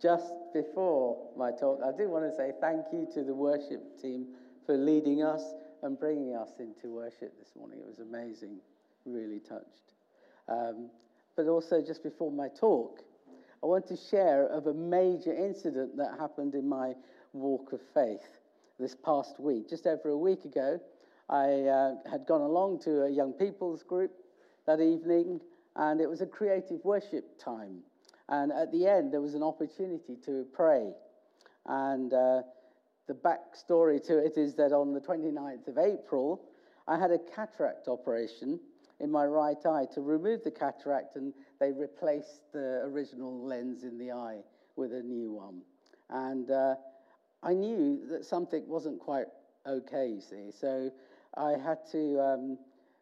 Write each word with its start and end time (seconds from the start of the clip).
just 0.00 0.32
before 0.54 1.18
my 1.36 1.50
talk, 1.50 1.80
I 1.84 1.96
do 1.96 2.08
want 2.08 2.24
to 2.30 2.34
say 2.34 2.52
thank 2.60 2.86
you 2.92 3.06
to 3.14 3.22
the 3.22 3.34
worship 3.34 4.00
team 4.00 4.26
for 4.66 4.76
leading 4.76 5.22
us 5.22 5.42
and 5.82 5.98
bringing 5.98 6.34
us 6.34 6.50
into 6.58 6.88
worship 6.94 7.38
this 7.38 7.50
morning. 7.56 7.80
It 7.80 7.86
was 7.86 7.98
amazing, 7.98 8.58
really 9.04 9.40
touched. 9.40 9.94
Um, 10.48 10.90
but 11.36 11.46
also, 11.46 11.82
just 11.82 12.02
before 12.02 12.32
my 12.32 12.48
talk, 12.48 13.00
I 13.62 13.66
want 13.66 13.86
to 13.88 13.96
share 13.96 14.46
of 14.46 14.66
a 14.66 14.74
major 14.74 15.34
incident 15.34 15.96
that 15.96 16.16
happened 16.18 16.54
in 16.54 16.68
my 16.68 16.94
walk 17.32 17.72
of 17.72 17.80
faith 17.94 18.26
this 18.78 18.94
past 18.94 19.38
week. 19.38 19.68
Just 19.68 19.86
over 19.86 20.08
a 20.08 20.18
week 20.18 20.44
ago, 20.44 20.80
I 21.28 21.62
uh, 21.62 21.94
had 22.10 22.26
gone 22.26 22.40
along 22.40 22.80
to 22.80 23.02
a 23.04 23.10
young 23.10 23.32
people's 23.32 23.82
group 23.82 24.12
that 24.66 24.80
evening, 24.80 25.40
and 25.76 26.00
it 26.00 26.08
was 26.08 26.20
a 26.20 26.26
creative 26.26 26.84
worship 26.84 27.38
time. 27.38 27.82
And 28.30 28.52
at 28.52 28.72
the 28.72 28.86
end, 28.86 29.12
there 29.12 29.20
was 29.20 29.34
an 29.34 29.42
opportunity 29.42 30.16
to 30.24 30.46
pray. 30.52 30.92
And 31.66 32.12
uh, 32.12 32.42
the 33.06 33.14
backstory 33.14 34.02
to 34.06 34.18
it 34.18 34.38
is 34.38 34.54
that 34.54 34.72
on 34.72 34.94
the 34.94 35.00
29th 35.00 35.68
of 35.68 35.76
April, 35.76 36.40
I 36.86 36.98
had 36.98 37.10
a 37.10 37.18
cataract 37.18 37.88
operation 37.88 38.60
in 39.00 39.10
my 39.10 39.26
right 39.26 39.56
eye 39.66 39.86
to 39.94 40.00
remove 40.00 40.44
the 40.44 40.50
cataract, 40.50 41.16
and 41.16 41.34
they 41.58 41.72
replaced 41.72 42.52
the 42.52 42.82
original 42.84 43.44
lens 43.44 43.82
in 43.82 43.98
the 43.98 44.12
eye 44.12 44.38
with 44.76 44.92
a 44.92 45.02
new 45.02 45.32
one. 45.32 45.62
And 46.08 46.50
uh, 46.50 46.76
I 47.42 47.52
knew 47.52 48.00
that 48.10 48.24
something 48.24 48.66
wasn't 48.68 49.00
quite 49.00 49.26
okay, 49.66 50.08
you 50.08 50.20
see. 50.20 50.50
So 50.58 50.90
I 51.36 51.52
had 51.52 51.78
to 51.92 52.20
um, 52.20 52.58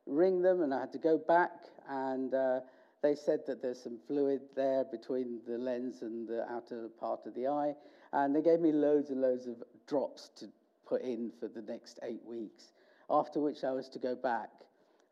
ring 0.06 0.42
them 0.42 0.62
and 0.62 0.72
I 0.72 0.80
had 0.80 0.92
to 0.92 0.98
go 0.98 1.18
back 1.18 1.52
and 1.88 2.34
uh, 2.34 2.60
they 3.02 3.14
said 3.14 3.40
that 3.46 3.62
there's 3.62 3.82
some 3.82 3.98
fluid 4.06 4.40
there 4.56 4.84
between 4.84 5.40
the 5.46 5.58
lens 5.58 6.02
and 6.02 6.28
the 6.28 6.50
outer 6.50 6.88
part 6.98 7.26
of 7.26 7.34
the 7.34 7.46
eye. 7.46 7.74
And 8.12 8.34
they 8.34 8.42
gave 8.42 8.60
me 8.60 8.72
loads 8.72 9.10
and 9.10 9.20
loads 9.20 9.46
of 9.46 9.62
drops 9.86 10.30
to 10.36 10.46
put 10.86 11.02
in 11.02 11.30
for 11.38 11.48
the 11.48 11.62
next 11.62 12.00
eight 12.02 12.24
weeks, 12.24 12.72
after 13.10 13.40
which 13.40 13.62
I 13.64 13.72
was 13.72 13.88
to 13.90 13.98
go 13.98 14.14
back. 14.14 14.50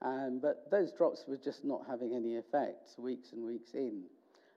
Um, 0.03 0.41
but 0.43 0.70
those 0.70 0.93
drops 0.93 1.25
were 1.27 1.37
just 1.37 1.65
not 1.65 1.83
having 1.89 2.15
any 2.15 2.37
effect 2.37 2.91
weeks 2.98 3.33
and 3.33 3.45
weeks 3.45 3.75
in. 3.75 4.03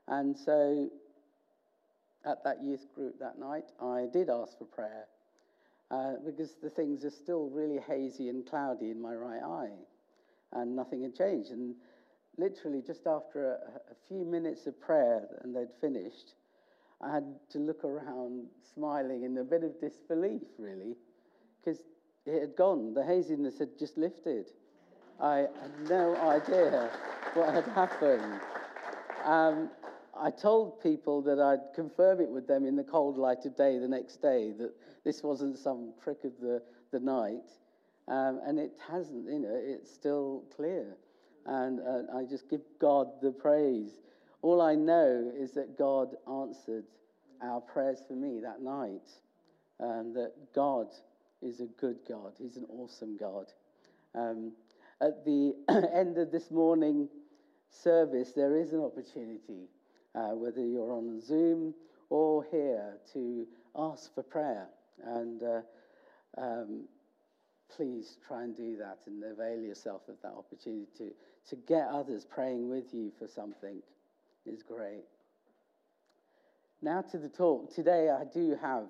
And 0.08 0.38
so 0.38 0.90
at 2.26 2.44
that 2.44 2.64
youth 2.64 2.88
group 2.96 3.20
that 3.20 3.40
night, 3.40 3.66
I 3.82 4.08
did 4.12 4.30
ask 4.30 4.58
for 4.58 4.66
prayer 4.66 5.06
uh, 5.92 6.14
because 6.26 6.56
the 6.62 6.70
things 6.70 7.06
are 7.06 7.12
still 7.12 7.50
really 7.50 7.80
hazy 7.80 8.30
and 8.30 8.46
cloudy 8.46 8.90
in 8.90 9.02
my 9.02 9.14
right 9.14 9.42
eye 9.44 9.78
and 10.54 10.76
nothing 10.76 11.04
had 11.04 11.16
changed. 11.16 11.52
And 11.52 11.76
literally, 12.40 12.82
just 12.86 13.06
after 13.06 13.52
a, 13.52 13.92
a 13.92 13.96
few 14.08 14.24
minutes 14.26 14.66
of 14.66 14.80
prayer 14.80 15.28
and 15.42 15.56
they'd 15.56 15.74
finished, 15.82 16.34
I 17.02 17.14
had 17.14 17.26
to 17.52 17.60
look 17.60 17.84
around 17.84 18.46
smiling 18.74 19.24
in 19.24 19.38
a 19.38 19.44
bit 19.44 19.64
of 19.64 19.80
disbelief, 19.80 20.42
really, 20.58 20.96
because 21.64 21.82
it 22.26 22.40
had 22.40 22.56
gone. 22.56 22.94
The 22.94 23.04
haziness 23.04 23.60
had 23.60 23.78
just 23.78 23.98
lifted. 23.98 24.48
I 25.22 25.48
had 25.62 25.90
no 25.90 26.16
idea 26.16 26.90
what 27.34 27.54
had 27.54 27.66
happened. 27.66 28.40
Um, 29.26 29.70
I 30.18 30.32
told 30.32 30.82
people 30.82 31.22
that 31.24 31.40
I'd 31.40 31.74
confirm 31.76 32.20
it 32.22 32.30
with 32.30 32.48
them 32.48 32.66
in 32.66 32.76
the 32.76 32.84
cold 32.84 33.18
light 33.18 33.46
of 33.46 33.56
day 33.56 33.78
the 33.80 33.88
next 33.88 34.22
day, 34.22 34.52
that 34.60 34.74
this 35.04 35.24
wasn't 35.24 35.58
some 35.58 35.94
trick 36.04 36.24
of 36.24 36.34
the, 36.42 36.62
the 36.92 37.00
night. 37.00 37.50
Um, 38.08 38.40
and 38.46 38.60
it 38.60 38.72
hasn't, 38.90 39.30
you 39.30 39.40
know, 39.40 39.54
it's 39.54 39.94
still 39.94 40.44
clear. 40.56 40.98
And 41.50 41.80
uh, 41.80 42.16
I 42.16 42.26
just 42.26 42.48
give 42.48 42.62
God 42.80 43.08
the 43.24 43.32
praise. 43.32 43.90
All 44.44 44.62
I 44.62 44.76
know 44.76 45.32
is 45.36 45.52
that 45.54 45.80
God 45.80 46.16
answered 46.32 46.86
our 47.42 47.60
prayers 47.60 48.04
for 48.08 48.14
me 48.14 48.40
that 48.42 48.62
night, 48.62 49.10
and 49.80 50.16
that 50.16 50.34
God 50.54 50.90
is 51.42 51.60
a 51.60 51.66
good 51.66 51.98
God. 52.08 52.34
He's 52.38 52.58
an 52.58 52.68
awesome 52.70 53.18
God. 53.18 53.48
Um, 54.14 54.52
at 55.02 55.26
the 55.26 55.56
end 55.94 56.20
of 56.20 56.32
this 56.32 56.52
morning 56.52 57.10
service, 57.72 58.32
there 58.36 58.56
is 58.56 58.74
an 58.74 58.82
opportunity, 58.82 59.70
uh, 60.14 60.36
whether 60.36 60.64
you're 60.64 60.94
on 60.94 61.20
Zoom 61.20 61.74
or 62.12 62.46
here, 62.52 62.98
to 63.14 63.48
ask 63.76 64.14
for 64.14 64.22
prayer. 64.22 64.68
And 65.04 65.42
uh, 65.42 65.62
um, 66.38 66.84
please 67.76 68.18
try 68.28 68.44
and 68.44 68.56
do 68.56 68.78
that 68.78 69.00
and 69.08 69.24
avail 69.24 69.62
yourself 69.62 70.02
of 70.10 70.16
that 70.22 70.34
opportunity 70.38 71.14
to, 71.50 71.56
get 71.56 71.88
others 71.88 72.26
praying 72.26 72.70
with 72.70 72.94
you 72.94 73.12
for 73.18 73.28
something 73.28 73.82
is 74.46 74.64
great. 74.64 75.06
Now 76.82 77.02
to 77.02 77.18
the 77.18 77.30
talk. 77.30 77.74
Today 77.74 78.10
I 78.10 78.24
do 78.24 78.58
have 78.62 78.86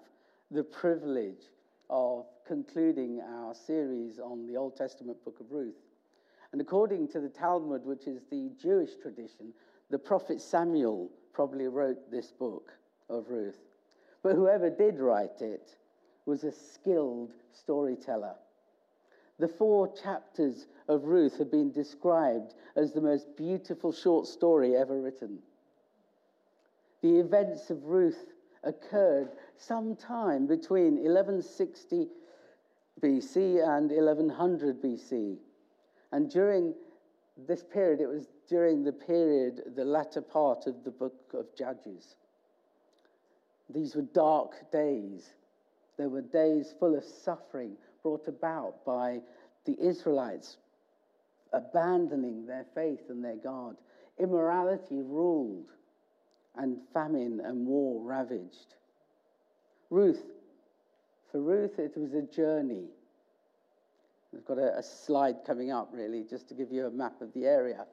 the 0.52 0.64
privilege 0.64 1.44
of 1.90 2.26
concluding 2.46 3.22
our 3.22 3.54
series 3.56 4.20
on 4.20 4.46
the 4.46 4.58
Old 4.58 4.76
Testament 4.76 5.24
book 5.24 5.40
of 5.40 5.52
Ruth. 5.52 5.82
And 6.52 6.62
according 6.62 7.08
to 7.10 7.20
the 7.20 7.30
Talmud, 7.30 7.86
which 7.86 8.08
is 8.08 8.22
the 8.30 8.52
Jewish 8.62 8.92
tradition, 9.02 9.54
the 9.90 10.00
prophet 10.00 10.42
Samuel 10.42 11.10
probably 11.34 11.68
wrote 11.68 12.12
this 12.12 12.32
book 12.32 12.72
of 13.10 13.30
Ruth. 13.30 13.60
But 14.22 14.36
whoever 14.36 14.70
did 14.70 15.00
write 15.00 15.42
it 15.42 15.76
was 16.26 16.44
a 16.44 16.52
skilled 16.52 17.32
storyteller. 17.54 18.36
The 19.40 19.48
four 19.48 19.88
chapters 19.94 20.68
of 20.90 21.06
Ruth 21.06 21.38
have 21.38 21.50
been 21.50 21.72
described 21.72 22.56
as 22.76 22.92
the 22.92 23.02
most 23.02 23.38
beautiful 23.38 23.94
short 23.94 24.28
story 24.28 24.76
ever 24.76 25.02
written. 25.02 25.40
The 27.02 27.20
events 27.20 27.70
of 27.70 27.86
Ruth 27.86 28.34
occurred 28.64 29.30
sometime 29.56 30.46
between 30.46 30.96
1160 30.96 32.08
BC 33.00 33.66
and 33.66 33.90
1100 33.90 34.82
BC. 34.82 35.38
And 36.12 36.30
during 36.30 36.74
this 37.48 37.64
period, 37.64 38.02
it 38.02 38.08
was 38.08 38.28
during 38.50 38.84
the 38.84 38.92
period, 38.92 39.62
the 39.78 39.86
latter 39.86 40.22
part 40.22 40.68
of 40.68 40.84
the 40.84 40.92
book 40.92 41.16
of 41.34 41.46
Judges. 41.56 42.16
These 43.70 43.96
were 43.96 44.02
dark 44.02 44.70
days. 44.70 45.30
There 45.96 46.10
were 46.10 46.22
days 46.22 46.74
full 46.78 46.96
of 46.98 47.04
suffering 47.06 47.78
brought 48.04 48.28
about 48.28 48.86
by 48.86 49.20
the 49.66 49.76
Israelites 49.80 50.58
abandoning 51.54 52.46
their 52.46 52.66
faith 52.76 53.02
and 53.10 53.24
their 53.24 53.36
God. 53.36 53.76
Immorality 54.20 55.02
ruled, 55.02 55.68
and 56.56 56.78
famine 56.94 57.42
and 57.44 57.66
war 57.66 58.02
ravaged. 58.04 58.76
Ruth, 59.90 60.22
for 61.32 61.42
Ruth, 61.42 61.80
it 61.80 61.96
was 61.96 62.14
a 62.14 62.22
journey. 62.22 62.86
We've 64.34 64.46
got 64.46 64.58
a, 64.58 64.78
a 64.78 64.84
slide 64.84 65.38
coming 65.46 65.72
up, 65.72 65.90
really, 65.94 66.24
just 66.30 66.50
to 66.50 66.54
give 66.54 66.72
you 66.72 66.86
a 66.86 66.92
map 66.92 67.22
of 67.22 67.34
the 67.34 67.46
area 67.46 67.86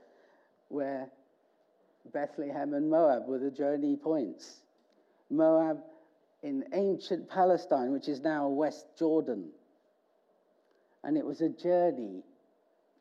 where 0.69 1.09
Bethlehem 2.12 2.75
and 2.75 2.91
Moab 2.91 3.27
were 3.27 3.38
the 3.38 3.50
journey 3.50 3.97
points. 3.97 4.62
Moab 5.31 5.78
in 6.43 6.65
ancient 6.73 7.28
Palestine, 7.28 7.93
which 7.93 8.09
is 8.09 8.21
now 8.21 8.49
West 8.49 8.87
Jordan. 8.99 9.49
And 11.06 11.17
it 11.17 11.25
was 11.25 11.41
a 11.41 11.49
journey 11.49 12.25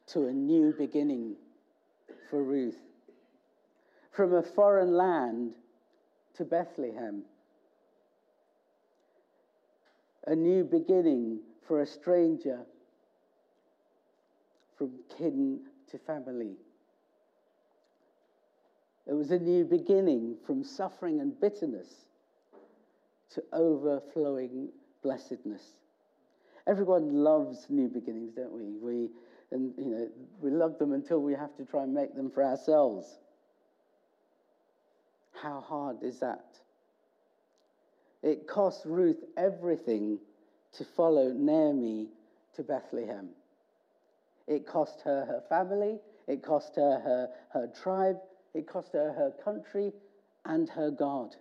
to 0.10 0.28
a 0.28 0.32
new 0.32 0.76
beginning 0.78 1.38
for 2.30 2.44
Ruth. 2.44 2.78
From 4.12 4.36
a 4.36 4.44
foreign 4.44 4.96
land 4.96 5.56
to 6.36 6.46
Bethlehem. 6.46 7.24
A 10.28 10.36
new 10.36 10.64
beginning 10.64 11.40
for 11.68 11.82
a 11.82 11.88
stranger 11.88 12.60
from 14.78 14.92
kin 15.18 15.62
to 15.90 15.98
family. 15.98 16.58
It 19.08 19.14
was 19.14 19.32
a 19.32 19.40
new 19.40 19.66
beginning 19.66 20.36
from 20.46 20.64
suffering 20.64 21.22
and 21.22 21.40
bitterness 21.40 22.06
to 23.32 23.44
overflowing 23.52 24.70
blessedness. 25.02 25.64
Everyone 26.68 27.24
loves 27.24 27.68
new 27.70 27.88
beginnings, 27.88 28.34
don't 28.34 28.52
we? 28.52 28.78
We, 28.78 29.10
and, 29.52 29.74
you 29.78 29.86
know, 29.86 30.10
we 30.42 30.50
love 30.50 30.80
them 30.80 30.94
until 30.94 31.22
we 31.22 31.34
have 31.34 31.56
to 31.58 31.66
try 31.66 31.84
and 31.84 31.94
make 31.94 32.16
them 32.16 32.32
for 32.32 32.44
ourselves. 32.44 33.20
How 35.34 35.62
hard 35.62 35.98
is 36.02 36.20
that? 36.20 36.60
It 38.24 38.48
cost 38.48 38.86
Ruth 38.86 39.24
everything 39.38 40.18
to 40.74 40.84
follow 40.84 41.32
Naomi 41.32 42.08
to 42.56 42.64
Bethlehem. 42.64 43.30
It 44.48 44.66
cost 44.66 45.02
her 45.02 45.26
her 45.26 45.44
family, 45.48 46.00
it 46.28 46.42
cost 46.42 46.76
her 46.76 47.00
her, 47.00 47.30
her 47.54 47.68
tribe, 47.68 48.18
it 48.54 48.68
cost 48.68 48.94
her 48.94 49.12
her 49.12 49.32
country 49.44 49.92
and 50.46 50.70
her 50.70 50.90
God. 50.90 51.36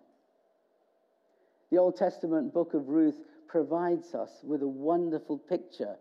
The 1.70 1.78
Old 1.78 1.96
Testament 1.96 2.52
book 2.52 2.74
of 2.74 2.88
Ruth 2.88 3.18
provides 3.49 4.14
us 4.14 4.31
with 4.43 4.62
a 4.62 4.69
wonderful 4.69 5.38
picture 5.38 5.96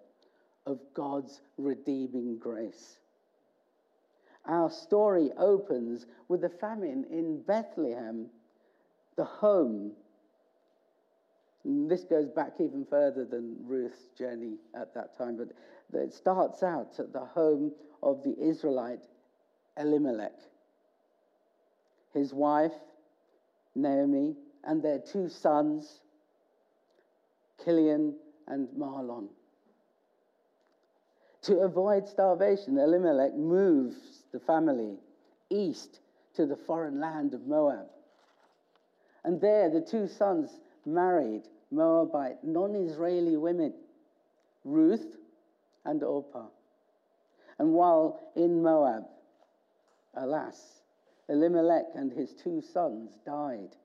of 0.65 0.79
God's 0.93 1.41
redeeming 1.57 2.37
grace. 2.37 2.97
Our 4.45 4.69
story 4.69 5.31
opens 5.37 6.05
with 6.27 6.43
a 6.43 6.49
famine 6.49 7.05
in 7.09 7.41
Bethlehem 7.41 8.27
the 9.15 9.23
home. 9.23 9.91
And 11.63 11.89
this 11.89 12.03
goes 12.03 12.29
back 12.29 12.53
even 12.59 12.85
further 12.89 13.25
than 13.25 13.55
Ruth's 13.65 14.07
journey 14.17 14.55
at 14.75 14.93
that 14.95 15.17
time, 15.17 15.37
but 15.37 16.01
it 16.01 16.13
starts 16.13 16.61
out 16.63 16.99
at 16.99 17.13
the 17.13 17.25
home 17.25 17.71
of 18.01 18.23
the 18.23 18.35
Israelite 18.37 19.03
Elimelech. 19.77 20.37
His 22.13 22.33
wife, 22.33 22.73
Naomi, 23.75 24.35
and 24.63 24.83
their 24.83 24.99
two 24.99 25.29
sons, 25.29 25.99
Chilion 27.63 28.15
and 28.47 28.67
Mahlon. 28.77 29.27
To 31.43 31.59
avoid 31.59 32.07
starvation, 32.07 32.77
Elimelech 32.77 33.35
moves 33.35 34.23
the 34.31 34.39
family 34.39 34.97
east 35.49 35.99
to 36.35 36.45
the 36.45 36.55
foreign 36.55 36.99
land 36.99 37.33
of 37.33 37.47
Moab. 37.47 37.87
And 39.23 39.39
there, 39.41 39.69
the 39.69 39.81
two 39.81 40.07
sons 40.07 40.49
married 40.85 41.43
Moabite 41.71 42.43
non 42.43 42.75
Israeli 42.75 43.35
women, 43.35 43.73
Ruth 44.63 45.17
and 45.85 46.03
Orpah. 46.03 46.47
And 47.59 47.73
while 47.73 48.19
in 48.35 48.61
Moab, 48.61 49.03
alas, 50.15 50.81
Elimelech 51.29 51.87
and 51.95 52.11
his 52.11 52.33
two 52.33 52.61
sons 52.61 53.17
died. 53.25 53.75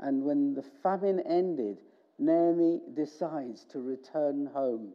And 0.00 0.24
when 0.24 0.54
the 0.54 0.64
famine 0.82 1.20
ended, 1.20 1.78
Naomi 2.22 2.80
decides 2.94 3.64
to 3.72 3.80
return 3.80 4.48
home. 4.54 4.92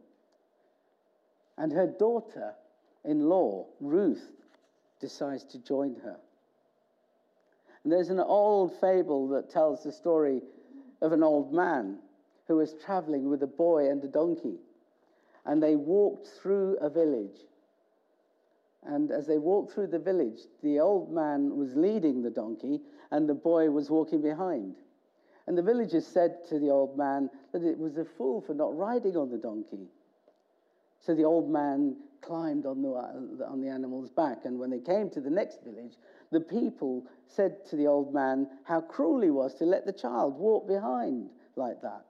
And 1.57 1.73
her 1.73 1.87
daughter 1.87 2.53
in 3.03 3.27
law, 3.27 3.65
Ruth, 3.81 4.31
decides 5.01 5.43
to 5.45 5.59
join 5.59 5.95
her. 6.03 6.17
And 7.83 7.91
there's 7.91 8.09
an 8.09 8.19
old 8.19 8.79
fable 8.79 9.27
that 9.29 9.49
tells 9.49 9.83
the 9.83 9.91
story 9.91 10.41
of 11.01 11.11
an 11.11 11.21
old 11.21 11.53
man 11.53 11.97
who 12.47 12.55
was 12.55 12.75
traveling 12.85 13.29
with 13.29 13.43
a 13.43 13.47
boy 13.47 13.89
and 13.89 14.01
a 14.03 14.07
donkey. 14.07 14.55
And 15.45 15.61
they 15.61 15.75
walked 15.75 16.27
through 16.41 16.77
a 16.77 16.89
village. 16.89 17.39
And 18.85 19.11
as 19.11 19.27
they 19.27 19.37
walked 19.37 19.73
through 19.73 19.87
the 19.87 19.99
village, 19.99 20.39
the 20.63 20.79
old 20.79 21.11
man 21.11 21.57
was 21.57 21.75
leading 21.75 22.21
the 22.21 22.29
donkey 22.29 22.79
and 23.11 23.27
the 23.27 23.33
boy 23.33 23.69
was 23.69 23.89
walking 23.89 24.21
behind. 24.21 24.75
And 25.47 25.57
the 25.57 25.61
villagers 25.61 26.05
said 26.05 26.45
to 26.49 26.59
the 26.59 26.69
old 26.69 26.97
man 26.97 27.29
that 27.53 27.63
it 27.63 27.79
was 27.79 27.97
a 27.97 28.05
fool 28.05 28.41
for 28.41 28.53
not 28.53 28.77
riding 28.77 29.15
on 29.15 29.31
the 29.31 29.37
donkey. 29.37 29.87
So 30.99 31.15
the 31.15 31.23
old 31.23 31.49
man 31.49 31.95
climbed 32.21 32.65
on 32.65 32.81
the, 32.81 32.89
on 32.89 33.61
the 33.61 33.69
animal's 33.69 34.09
back. 34.09 34.43
And 34.43 34.59
when 34.59 34.69
they 34.69 34.79
came 34.79 35.09
to 35.11 35.21
the 35.21 35.29
next 35.29 35.63
village, 35.63 35.93
the 36.31 36.41
people 36.41 37.05
said 37.27 37.65
to 37.69 37.77
the 37.77 37.87
old 37.87 38.13
man 38.13 38.47
how 38.63 38.81
cruel 38.81 39.21
he 39.21 39.29
was 39.29 39.53
to 39.55 39.63
let 39.63 39.85
the 39.85 39.93
child 39.93 40.37
walk 40.37 40.67
behind 40.67 41.29
like 41.55 41.81
that. 41.81 42.05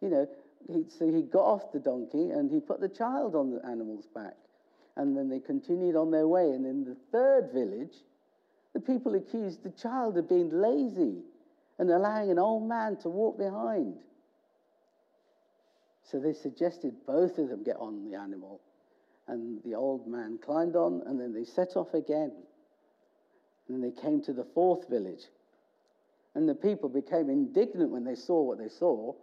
You 0.00 0.08
know, 0.10 0.28
he, 0.68 0.84
so 0.88 1.10
he 1.10 1.22
got 1.22 1.44
off 1.44 1.72
the 1.72 1.80
donkey 1.80 2.30
and 2.30 2.50
he 2.50 2.60
put 2.60 2.80
the 2.80 2.88
child 2.88 3.34
on 3.34 3.50
the 3.50 3.66
animal's 3.66 4.06
back. 4.14 4.36
And 4.96 5.16
then 5.16 5.28
they 5.28 5.40
continued 5.40 5.96
on 5.96 6.12
their 6.12 6.28
way. 6.28 6.50
And 6.50 6.64
in 6.64 6.84
the 6.84 6.96
third 7.10 7.50
village, 7.52 7.94
the 8.74 8.80
people 8.80 9.16
accused 9.16 9.64
the 9.64 9.70
child 9.70 10.16
of 10.16 10.28
being 10.28 10.50
lazy 10.50 11.22
and 11.80 11.90
allowing 11.90 12.30
an 12.30 12.38
old 12.38 12.68
man 12.68 12.94
to 12.98 13.08
walk 13.08 13.38
behind. 13.38 13.94
So 16.04 16.20
they 16.20 16.34
suggested 16.34 16.92
both 17.06 17.38
of 17.38 17.48
them 17.48 17.64
get 17.64 17.78
on 17.78 18.04
the 18.04 18.18
animal. 18.18 18.60
And 19.26 19.62
the 19.64 19.76
old 19.76 20.06
man 20.06 20.38
climbed 20.44 20.76
on, 20.76 21.02
and 21.06 21.18
then 21.18 21.32
they 21.32 21.44
set 21.44 21.76
off 21.76 21.94
again. 21.94 22.32
And 23.66 23.70
then 23.70 23.80
they 23.80 23.98
came 23.98 24.20
to 24.24 24.34
the 24.34 24.46
fourth 24.54 24.90
village. 24.90 25.22
And 26.34 26.46
the 26.46 26.54
people 26.54 26.90
became 26.90 27.30
indignant 27.30 27.90
when 27.90 28.04
they 28.04 28.14
saw 28.14 28.42
what 28.42 28.58
they 28.58 28.68
saw. 28.68 29.14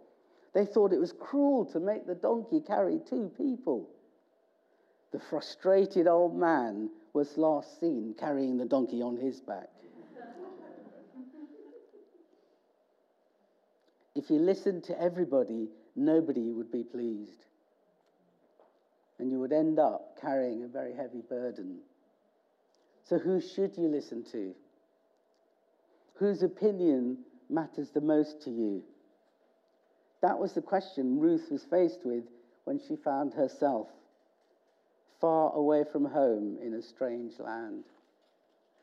They 0.52 0.66
thought 0.66 0.92
it 0.92 0.98
was 0.98 1.12
cruel 1.12 1.64
to 1.66 1.78
make 1.78 2.08
the 2.08 2.16
donkey 2.16 2.60
carry 2.60 2.98
two 3.08 3.30
people. 3.36 3.88
The 5.12 5.20
frustrated 5.30 6.08
old 6.08 6.36
man 6.36 6.90
was 7.12 7.38
last 7.38 7.78
seen 7.78 8.16
carrying 8.18 8.56
the 8.58 8.64
donkey 8.64 9.00
on 9.00 9.16
his 9.16 9.40
back. 9.40 9.68
If 14.18 14.30
you 14.30 14.40
listened 14.40 14.82
to 14.82 15.00
everybody, 15.00 15.68
nobody 15.94 16.50
would 16.50 16.72
be 16.72 16.82
pleased. 16.82 17.44
And 19.20 19.30
you 19.30 19.38
would 19.38 19.52
end 19.52 19.78
up 19.78 20.18
carrying 20.20 20.64
a 20.64 20.66
very 20.66 20.92
heavy 20.92 21.22
burden. 21.28 21.78
So, 23.04 23.16
who 23.16 23.40
should 23.40 23.76
you 23.76 23.86
listen 23.86 24.24
to? 24.32 24.54
Whose 26.16 26.42
opinion 26.42 27.18
matters 27.48 27.90
the 27.90 28.00
most 28.00 28.42
to 28.42 28.50
you? 28.50 28.82
That 30.20 30.38
was 30.38 30.52
the 30.52 30.62
question 30.62 31.20
Ruth 31.20 31.46
was 31.52 31.62
faced 31.70 32.00
with 32.04 32.24
when 32.64 32.80
she 32.88 32.96
found 32.96 33.34
herself 33.34 33.86
far 35.20 35.52
away 35.52 35.84
from 35.92 36.04
home 36.04 36.58
in 36.60 36.74
a 36.74 36.82
strange 36.82 37.38
land. 37.38 37.84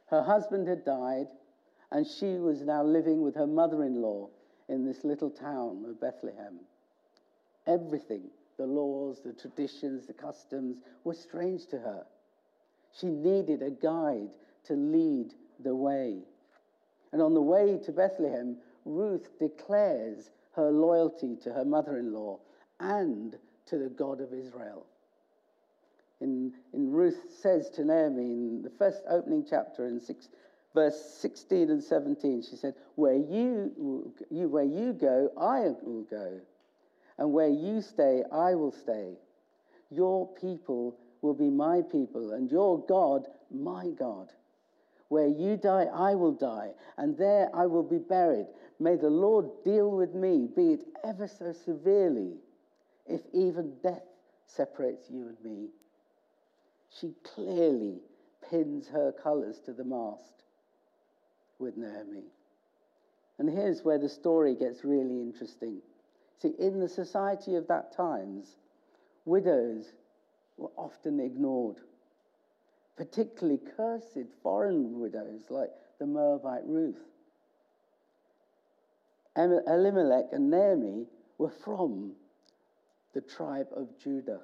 Her 0.07 0.23
husband 0.23 0.69
had 0.69 0.85
died, 0.85 1.27
and 1.91 2.07
she 2.07 2.37
was 2.37 2.61
now 2.61 2.83
living 2.83 3.21
with 3.21 3.35
her 3.35 3.47
mother 3.47 3.83
in 3.83 4.01
law 4.01 4.29
in 4.69 4.85
this 4.85 5.03
little 5.03 5.29
town 5.29 5.85
of 5.87 5.99
Bethlehem. 5.99 6.59
Everything, 7.67 8.23
the 8.57 8.65
laws, 8.65 9.21
the 9.23 9.33
traditions, 9.33 10.07
the 10.07 10.13
customs, 10.13 10.77
were 11.03 11.13
strange 11.13 11.67
to 11.67 11.77
her. 11.79 12.05
She 12.93 13.07
needed 13.07 13.61
a 13.61 13.71
guide 13.71 14.29
to 14.65 14.73
lead 14.73 15.33
the 15.59 15.75
way. 15.75 16.19
And 17.11 17.21
on 17.21 17.33
the 17.33 17.41
way 17.41 17.79
to 17.85 17.91
Bethlehem, 17.91 18.57
Ruth 18.85 19.27
declares 19.39 20.29
her 20.55 20.71
loyalty 20.71 21.35
to 21.43 21.53
her 21.53 21.65
mother 21.65 21.97
in 21.97 22.13
law 22.13 22.39
and 22.79 23.37
to 23.67 23.77
the 23.77 23.89
God 23.89 24.21
of 24.21 24.33
Israel. 24.33 24.85
In, 26.21 26.53
in 26.73 26.91
Ruth 26.91 27.19
says 27.41 27.69
to 27.71 27.83
Naomi 27.83 28.23
in 28.23 28.61
the 28.63 28.69
first 28.69 29.01
opening 29.09 29.45
chapter 29.49 29.85
in 29.85 29.99
six, 29.99 30.29
verse 30.75 31.01
16 31.21 31.71
and 31.71 31.81
17, 31.81 32.43
she 32.47 32.57
said, 32.57 32.75
Where 32.95 33.15
you, 33.15 34.13
you, 34.29 34.49
where 34.49 34.65
you 34.65 34.93
go, 34.93 35.31
I 35.39 35.71
will 35.81 36.03
go. 36.03 36.41
And 37.17 37.31
where 37.31 37.49
you 37.49 37.81
stay, 37.81 38.23
I 38.31 38.53
will 38.53 38.73
stay. 38.73 39.13
Your 39.89 40.27
people 40.35 40.97
will 41.21 41.33
be 41.33 41.49
my 41.49 41.81
people, 41.81 42.33
and 42.33 42.51
your 42.51 42.85
God, 42.85 43.25
my 43.49 43.89
God. 43.97 44.31
Where 45.07 45.27
you 45.27 45.55
die, 45.55 45.85
I 45.85 46.13
will 46.15 46.33
die, 46.33 46.71
and 46.97 47.17
there 47.17 47.49
I 47.53 47.67
will 47.67 47.83
be 47.83 47.99
buried. 47.99 48.47
May 48.79 48.97
the 48.97 49.09
Lord 49.09 49.45
deal 49.63 49.89
with 49.89 50.13
me, 50.13 50.49
be 50.53 50.73
it 50.73 50.83
ever 51.05 51.27
so 51.27 51.53
severely, 51.53 52.33
if 53.07 53.21
even 53.33 53.73
death 53.81 54.03
separates 54.47 55.09
you 55.09 55.27
and 55.27 55.37
me. 55.43 55.67
She 56.99 57.13
clearly 57.23 57.99
pins 58.49 58.87
her 58.89 59.13
colours 59.23 59.59
to 59.65 59.73
the 59.73 59.83
mast 59.83 60.44
with 61.59 61.77
Naomi. 61.77 62.23
And 63.37 63.49
here's 63.49 63.83
where 63.83 63.97
the 63.97 64.09
story 64.09 64.55
gets 64.55 64.83
really 64.83 65.21
interesting. 65.21 65.81
See, 66.41 66.53
in 66.59 66.79
the 66.79 66.87
society 66.87 67.55
of 67.55 67.67
that 67.67 67.95
times, 67.95 68.55
widows 69.25 69.85
were 70.57 70.71
often 70.77 71.19
ignored, 71.19 71.77
particularly 72.97 73.59
cursed 73.75 74.17
foreign 74.41 74.99
widows 74.99 75.41
like 75.49 75.71
the 75.99 76.05
Moabite 76.05 76.65
Ruth. 76.65 76.95
Elimelech 79.35 80.27
and 80.31 80.49
Naomi 80.49 81.07
were 81.37 81.49
from 81.49 82.13
the 83.13 83.21
tribe 83.21 83.67
of 83.75 83.87
Judah. 84.01 84.41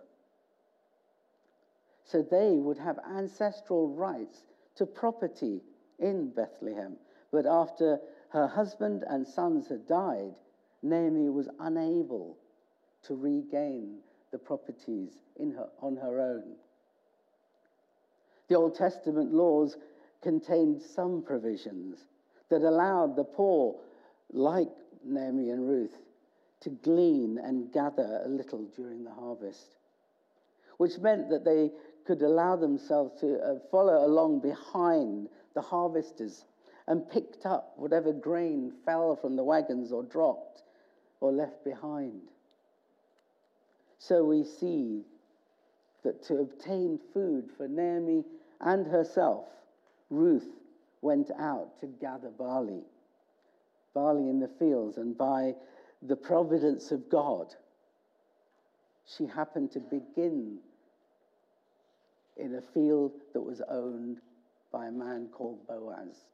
So 2.04 2.22
they 2.22 2.58
would 2.58 2.78
have 2.78 3.00
ancestral 3.16 3.88
rights 3.88 4.44
to 4.76 4.86
property 4.86 5.62
in 6.02 6.30
Bethlehem. 6.30 6.98
But 7.32 7.46
after 7.46 8.00
her 8.30 8.48
husband 8.48 9.04
and 9.08 9.26
sons 9.26 9.68
had 9.70 9.88
died, 9.88 10.34
Naomi 10.84 11.30
was 11.30 11.48
unable 11.60 12.38
to 13.04 13.16
regain 13.16 14.00
the 14.32 14.38
properties 14.38 15.12
her, 15.40 15.70
on 15.82 15.96
her 15.98 16.20
own. 16.20 16.56
The 18.48 18.56
Old 18.56 18.76
Testament 18.76 19.34
laws 19.34 19.78
contained 20.22 20.82
some 20.82 21.24
provisions 21.24 22.00
that 22.50 22.62
allowed 22.62 23.16
the 23.16 23.24
poor, 23.24 23.76
like 24.32 24.70
Naomi 25.04 25.50
and 25.50 25.68
Ruth, 25.68 25.96
to 26.62 26.70
glean 26.70 27.40
and 27.44 27.72
gather 27.72 28.22
a 28.24 28.28
little 28.28 28.66
during 28.76 29.04
the 29.04 29.12
harvest, 29.12 29.76
which 30.78 31.00
meant 31.00 31.30
that 31.30 31.46
they 31.46 31.72
could 32.06 32.22
allow 32.22 32.56
themselves 32.56 33.20
to 33.22 33.40
uh, 33.40 33.56
follow 33.72 34.06
along 34.06 34.40
behind 34.40 35.30
the 35.54 35.62
harvesters 35.62 36.46
and 36.88 37.10
picked 37.10 37.46
up 37.46 37.74
whatever 37.78 38.12
grain 38.12 38.74
fell 38.86 39.16
from 39.16 39.36
the 39.36 39.44
wagons 39.44 39.92
or 39.92 40.04
dropped 40.04 40.64
or 41.20 41.32
left 41.32 41.64
behind. 41.64 42.22
So 44.00 44.24
we 44.24 44.44
see 44.44 45.04
that 46.04 46.24
to 46.24 46.38
obtain 46.38 47.00
food 47.14 47.50
for 47.56 47.68
Naomi 47.68 48.24
and 48.60 48.88
herself, 48.88 49.46
Ruth 50.10 50.50
went 51.02 51.30
out 51.40 51.80
to 51.82 51.88
gather 51.88 52.30
barley. 52.30 52.84
barley 53.94 54.30
in 54.30 54.40
the 54.40 54.48
fields, 54.60 54.98
and 54.98 55.18
by 55.18 55.54
the 56.02 56.16
providence 56.16 56.92
of 56.92 57.10
God, 57.10 57.54
she 59.06 59.26
happened 59.26 59.72
to 59.72 59.80
begin 59.80 60.58
in 62.38 62.56
a 62.56 62.62
field 62.74 63.12
that 63.34 63.42
was 63.42 63.62
owned 63.70 64.20
by 64.72 64.88
a 64.88 64.92
man 64.92 65.28
called 65.32 65.68
Boaz, 65.68 66.26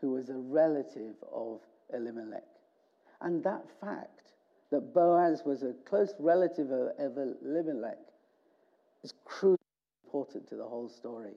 who 0.00 0.12
was 0.12 0.28
a 0.28 0.34
relative 0.34 1.14
of 1.32 1.60
Elimelech. 1.94 2.44
And 3.20 3.42
that 3.44 3.64
fact 3.80 4.32
that 4.70 4.94
Boaz 4.94 5.42
was 5.44 5.62
a 5.62 5.74
close 5.84 6.12
relative 6.18 6.70
of 6.70 6.90
Elimelech 6.98 7.98
is 9.02 9.14
crucially 9.26 9.56
important 10.04 10.48
to 10.48 10.56
the 10.56 10.64
whole 10.64 10.88
story. 10.88 11.34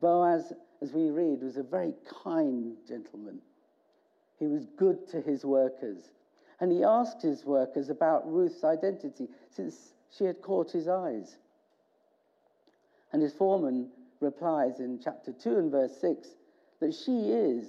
Boaz, 0.00 0.52
as 0.80 0.92
we 0.92 1.10
read, 1.10 1.42
was 1.42 1.56
a 1.56 1.62
very 1.62 1.94
kind 2.22 2.76
gentleman. 2.86 3.40
He 4.38 4.46
was 4.46 4.66
good 4.76 5.08
to 5.08 5.20
his 5.20 5.44
workers. 5.44 6.10
And 6.60 6.70
he 6.70 6.84
asked 6.84 7.22
his 7.22 7.44
workers 7.44 7.88
about 7.88 8.30
Ruth's 8.30 8.64
identity 8.64 9.28
since 9.50 9.94
she 10.16 10.24
had 10.24 10.42
caught 10.42 10.70
his 10.70 10.88
eyes. 10.88 11.36
And 13.12 13.22
his 13.22 13.32
foreman 13.32 13.88
replies 14.20 14.80
in 14.80 15.00
chapter 15.02 15.32
2 15.32 15.56
and 15.56 15.70
verse 15.70 15.96
6 16.00 16.28
that 16.80 16.94
she 16.94 17.30
is 17.30 17.66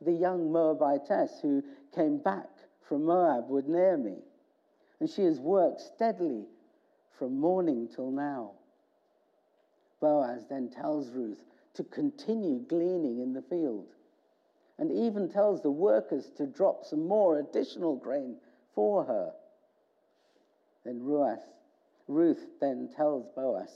the 0.00 0.12
young 0.12 0.52
Moabitess 0.52 1.40
who 1.40 1.62
came 1.94 2.18
back 2.18 2.48
from 2.88 3.04
Moab 3.04 3.48
with 3.48 3.66
Naomi. 3.66 4.18
And 5.00 5.08
she 5.08 5.22
has 5.22 5.38
worked 5.38 5.80
steadily 5.80 6.46
from 7.18 7.38
morning 7.38 7.88
till 7.94 8.10
now. 8.10 8.52
Boaz 10.00 10.46
then 10.48 10.70
tells 10.70 11.10
Ruth 11.10 11.40
to 11.74 11.84
continue 11.84 12.60
gleaning 12.68 13.20
in 13.20 13.32
the 13.32 13.42
field 13.42 13.88
and 14.78 14.92
even 14.92 15.28
tells 15.28 15.62
the 15.62 15.70
workers 15.70 16.30
to 16.36 16.46
drop 16.46 16.84
some 16.84 17.06
more 17.06 17.38
additional 17.38 17.96
grain 17.96 18.36
for 18.74 19.04
her. 19.04 19.32
Then 20.84 21.02
Ruth, 21.02 21.40
Ruth 22.08 22.46
then 22.60 22.90
tells 22.94 23.26
Boaz, 23.34 23.70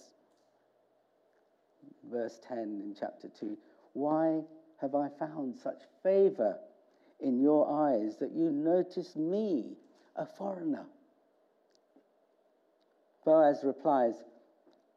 verse 2.11 2.39
10 2.49 2.59
in 2.59 2.95
chapter 2.99 3.29
2, 3.39 3.57
Why 3.93 4.43
have 4.81 4.95
I 4.95 5.09
found 5.19 5.57
such 5.57 5.83
favor 6.03 6.59
in 7.21 7.41
your 7.41 7.71
eyes 7.89 8.17
that 8.19 8.33
you 8.33 8.51
notice 8.51 9.17
me, 9.17 9.77
a 10.17 10.27
foreigner? 10.27 10.87
Boaz 13.25 13.61
replies, 13.63 14.15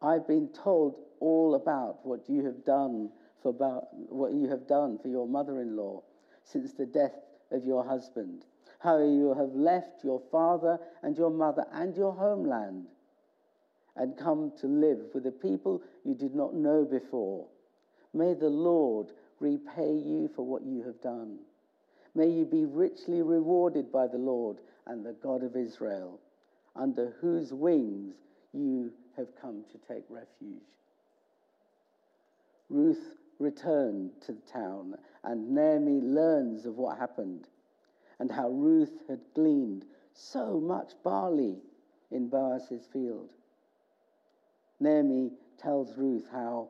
I've 0.01 0.27
been 0.27 0.49
told 0.49 0.95
all 1.19 1.55
about 1.55 2.05
what 2.05 2.29
you 2.29 2.45
have 2.45 2.65
done 2.65 3.09
for 3.41 3.51
what 4.09 4.33
you 4.33 4.49
have 4.49 4.67
done 4.67 4.97
for 4.97 5.09
your 5.09 5.27
mother-in-law 5.27 6.01
since 6.43 6.73
the 6.73 6.85
death 6.85 7.15
of 7.51 7.65
your 7.65 7.83
husband, 7.85 8.45
how 8.79 8.97
you 8.97 9.33
have 9.37 9.53
left 9.53 10.03
your 10.03 10.21
father 10.31 10.79
and 11.03 11.17
your 11.17 11.29
mother 11.29 11.65
and 11.73 11.95
your 11.95 12.13
homeland 12.13 12.87
and 13.95 14.17
come 14.17 14.51
to 14.59 14.67
live 14.67 14.99
with 15.13 15.25
a 15.27 15.31
people 15.31 15.81
you 16.03 16.13
did 16.13 16.33
not 16.35 16.53
know 16.53 16.83
before. 16.83 17.45
May 18.13 18.33
the 18.33 18.49
Lord 18.49 19.07
repay 19.39 19.93
you 19.93 20.29
for 20.35 20.45
what 20.45 20.63
you 20.63 20.83
have 20.83 21.01
done. 21.01 21.39
May 22.15 22.29
you 22.29 22.45
be 22.45 22.65
richly 22.65 23.21
rewarded 23.21 23.91
by 23.91 24.07
the 24.07 24.17
Lord 24.17 24.57
and 24.85 25.05
the 25.05 25.13
God 25.13 25.43
of 25.43 25.55
Israel, 25.55 26.19
under 26.75 27.13
whose 27.21 27.53
wings 27.53 28.15
you 28.53 28.91
have 29.17 29.27
come 29.41 29.63
to 29.71 29.93
take 29.93 30.03
refuge. 30.09 30.61
Ruth 32.69 33.15
returned 33.39 34.11
to 34.25 34.33
the 34.33 34.51
town, 34.51 34.95
and 35.23 35.51
Naomi 35.51 36.01
learns 36.01 36.65
of 36.65 36.77
what 36.77 36.97
happened 36.97 37.47
and 38.19 38.31
how 38.31 38.49
Ruth 38.49 38.93
had 39.09 39.19
gleaned 39.35 39.85
so 40.13 40.59
much 40.59 40.93
barley 41.03 41.57
in 42.11 42.29
Boaz's 42.29 42.85
field. 42.93 43.31
Naomi 44.83 45.31
tells 45.57 45.97
Ruth 45.97 46.25
how, 46.31 46.67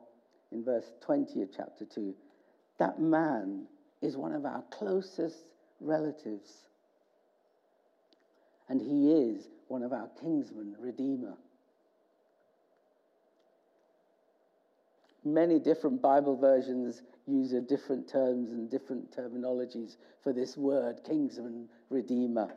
in 0.52 0.64
verse 0.64 0.92
20 1.00 1.42
of 1.42 1.48
chapter 1.54 1.84
2, 1.84 2.14
that 2.78 3.00
man 3.00 3.66
is 4.00 4.16
one 4.16 4.32
of 4.32 4.44
our 4.44 4.62
closest 4.70 5.46
relatives. 5.80 6.68
And 8.68 8.80
he 8.80 9.10
is 9.10 9.48
one 9.68 9.82
of 9.82 9.92
our 9.92 10.08
kinsman 10.20 10.76
redeemer. 10.78 11.34
Many 15.24 15.58
different 15.58 16.00
Bible 16.00 16.36
versions 16.36 17.02
use 17.26 17.52
different 17.68 18.08
terms 18.08 18.50
and 18.50 18.70
different 18.70 19.10
terminologies 19.16 19.96
for 20.22 20.32
this 20.32 20.56
word, 20.56 21.00
kinsman 21.04 21.68
redeemer. 21.90 22.54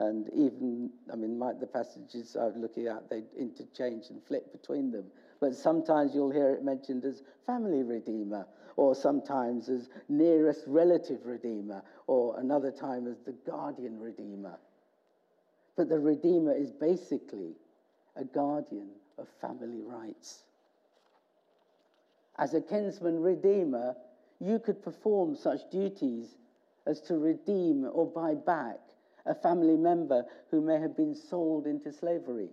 And 0.00 0.30
even, 0.34 0.88
I 1.12 1.16
mean, 1.16 1.38
the 1.38 1.66
passages 1.66 2.34
I 2.34 2.46
was 2.46 2.56
looking 2.56 2.86
at, 2.86 3.10
they 3.10 3.22
interchange 3.38 4.08
and 4.08 4.22
flip 4.24 4.50
between 4.50 4.90
them. 4.90 5.04
But 5.40 5.54
sometimes 5.54 6.14
you'll 6.14 6.30
hear 6.30 6.54
it 6.54 6.64
mentioned 6.64 7.04
as 7.04 7.22
family 7.44 7.82
redeemer, 7.82 8.46
or 8.76 8.94
sometimes 8.94 9.68
as 9.68 9.90
nearest 10.08 10.64
relative 10.66 11.26
redeemer, 11.26 11.82
or 12.06 12.40
another 12.40 12.70
time 12.70 13.06
as 13.06 13.18
the 13.26 13.34
guardian 13.44 14.00
redeemer. 14.00 14.58
But 15.76 15.90
the 15.90 15.98
redeemer 15.98 16.54
is 16.54 16.72
basically 16.72 17.52
a 18.16 18.24
guardian 18.24 18.88
of 19.18 19.28
family 19.42 19.82
rights. 19.82 20.44
As 22.38 22.54
a 22.54 22.62
kinsman 22.62 23.20
redeemer, 23.20 23.96
you 24.40 24.60
could 24.60 24.82
perform 24.82 25.36
such 25.36 25.68
duties 25.70 26.38
as 26.86 27.02
to 27.02 27.18
redeem 27.18 27.86
or 27.92 28.06
buy 28.06 28.34
back 28.34 28.80
a 29.26 29.34
family 29.34 29.76
member 29.76 30.24
who 30.50 30.60
may 30.60 30.80
have 30.80 30.96
been 30.96 31.14
sold 31.14 31.66
into 31.66 31.92
slavery, 31.92 32.48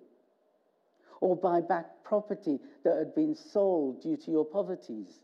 or 1.22 1.36
buy 1.36 1.62
back 1.62 2.04
property 2.04 2.60
that 2.84 2.98
had 2.98 3.16
been 3.16 3.36
sold 3.36 4.02
due 4.02 4.18
to 4.18 4.32
your 4.32 4.46
poverties. 4.46 5.20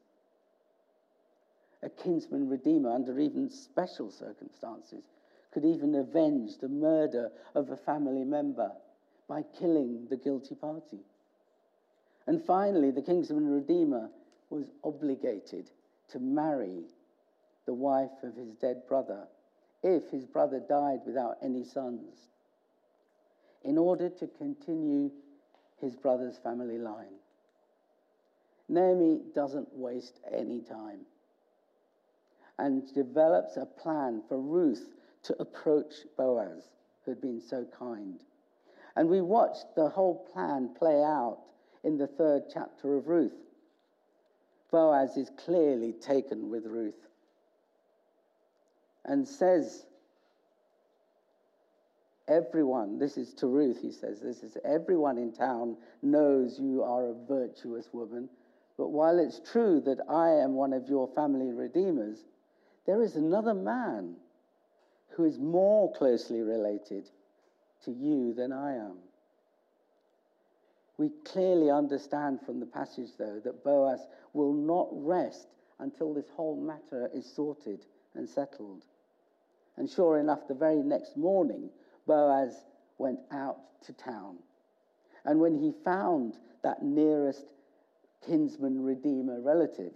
A 1.82 1.90
kinsman 1.90 2.50
redeemer, 2.50 2.92
under 2.92 3.20
even 3.20 3.50
special 3.50 4.10
circumstances, 4.10 5.04
could 5.52 5.66
even 5.66 5.96
avenge 5.96 6.58
the 6.58 6.70
murder 6.70 7.32
of 7.54 7.70
a 7.70 7.78
family 7.78 8.24
member 8.24 8.72
by 9.28 9.44
killing 9.60 10.08
the 10.10 10.18
guilty 10.18 10.56
party. 10.56 11.00
And 12.26 12.44
finally, 12.44 12.92
the 12.92 13.02
kinsman 13.02 13.50
redeemer 13.50 14.10
was 14.50 14.66
obligated 14.84 15.70
to 16.10 16.20
marry 16.20 16.84
the 17.66 17.74
wife 17.74 18.24
of 18.24 18.36
his 18.36 18.54
dead 18.56 18.88
brother 18.88 19.28
if 19.84 20.10
his 20.10 20.25
brother 20.25 20.62
died 20.68 21.02
without 21.06 21.38
any 21.44 21.63
sons, 21.63 22.30
in 23.63 23.78
order 23.78 24.10
to 24.10 24.28
continue 24.28 25.12
his 25.80 25.96
brother's 25.96 26.38
family 26.38 26.78
line. 26.78 27.20
Naomi 28.70 29.20
doesn't 29.36 29.68
waste 29.74 30.20
any 30.32 30.62
time 30.62 31.02
and 32.58 32.94
develops 32.94 33.58
a 33.58 33.66
plan 33.66 34.22
for 34.30 34.40
Ruth 34.40 34.94
to 35.24 35.36
approach 35.42 35.94
Boaz, 36.18 36.70
who 37.04 37.12
had 37.12 37.22
been 37.22 37.42
so 37.42 37.66
kind. 37.78 38.20
And 38.96 39.10
we 39.10 39.22
watched 39.22 39.75
the 39.75 39.90
whole 39.90 40.28
plan 40.32 40.70
play 40.78 41.02
out 41.04 41.40
in 41.84 41.98
the 41.98 42.08
third 42.08 42.44
chapter 42.54 42.96
of 42.96 43.08
Ruth. 43.08 43.34
Boaz 44.72 45.18
is 45.18 45.32
clearly 45.46 45.94
taken 45.94 46.50
with 46.50 46.66
Ruth 46.66 47.08
and 49.06 49.28
says, 49.28 49.86
Everyone, 52.28 53.00
this 53.00 53.18
is 53.18 53.34
to 53.36 53.48
Ruth, 53.48 53.82
he 53.82 53.92
says, 53.92 54.22
this 54.22 54.44
is 54.44 54.58
everyone 54.64 55.18
in 55.18 55.34
town 55.34 55.76
knows 56.02 56.58
you 56.58 56.82
are 56.82 57.08
a 57.10 57.14
virtuous 57.28 57.90
woman. 57.92 58.30
But 58.78 58.90
while 58.92 59.20
it's 59.20 59.42
true 59.52 59.82
that 59.82 60.00
I 60.10 60.30
am 60.30 60.54
one 60.54 60.72
of 60.72 60.88
your 60.88 61.10
family 61.10 61.52
redeemers, 61.52 62.20
there 62.86 63.02
is 63.02 63.18
another 63.18 63.54
man 63.54 64.16
who 65.10 65.26
is 65.26 65.38
more 65.38 65.92
closely 65.94 66.42
related 66.42 67.10
to 67.84 67.92
you 67.92 68.34
than 68.34 68.54
I 68.54 68.76
am. 68.76 68.98
We 70.98 71.10
clearly 71.26 71.70
understand 71.70 72.40
from 72.46 72.60
the 72.60 72.66
passage, 72.66 73.10
though, 73.18 73.42
that 73.44 73.64
Boaz 73.64 74.00
will 74.32 74.54
not 74.54 74.88
rest 74.92 75.48
until 75.80 76.14
this 76.14 76.30
whole 76.36 76.56
matter 76.56 77.10
is 77.14 77.26
sorted 77.26 77.86
and 78.16 78.30
settled. 78.30 78.86
And 79.77 79.89
sure 79.89 80.20
enough, 80.20 80.48
the 80.48 80.53
very 80.53 80.84
next 80.84 81.18
morning, 81.18 81.70
Boaz 82.06 82.65
went 82.98 83.20
out 83.32 83.58
to 83.86 83.94
town. 83.94 84.38
And 85.25 85.39
when 85.39 85.56
he 85.56 85.74
found 85.84 86.38
that 86.63 86.84
nearest 86.84 87.46
kinsman 88.25 88.84
redeemer 88.84 89.42
relative, 89.42 89.94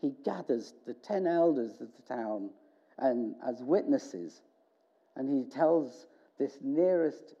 he 0.00 0.14
gathers 0.24 0.72
the 0.86 0.94
ten 0.94 1.26
elders 1.26 1.80
of 1.80 1.88
the 1.96 2.14
town 2.14 2.50
and 3.00 3.34
as 3.46 3.62
witnesses, 3.62 4.42
and 5.16 5.28
he 5.28 5.50
tells 5.50 6.06
this 6.38 6.58
nearest 6.62 7.34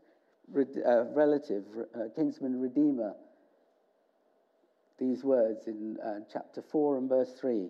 uh, 0.56 1.04
relative, 1.14 1.64
uh, 1.94 2.04
kinsman 2.16 2.60
redeemer, 2.60 3.14
these 4.98 5.22
words 5.22 5.66
in 5.66 5.96
uh, 6.04 6.20
chapter 6.32 6.60
4 6.60 6.98
and 6.98 7.08
verse 7.08 7.32
3. 7.40 7.68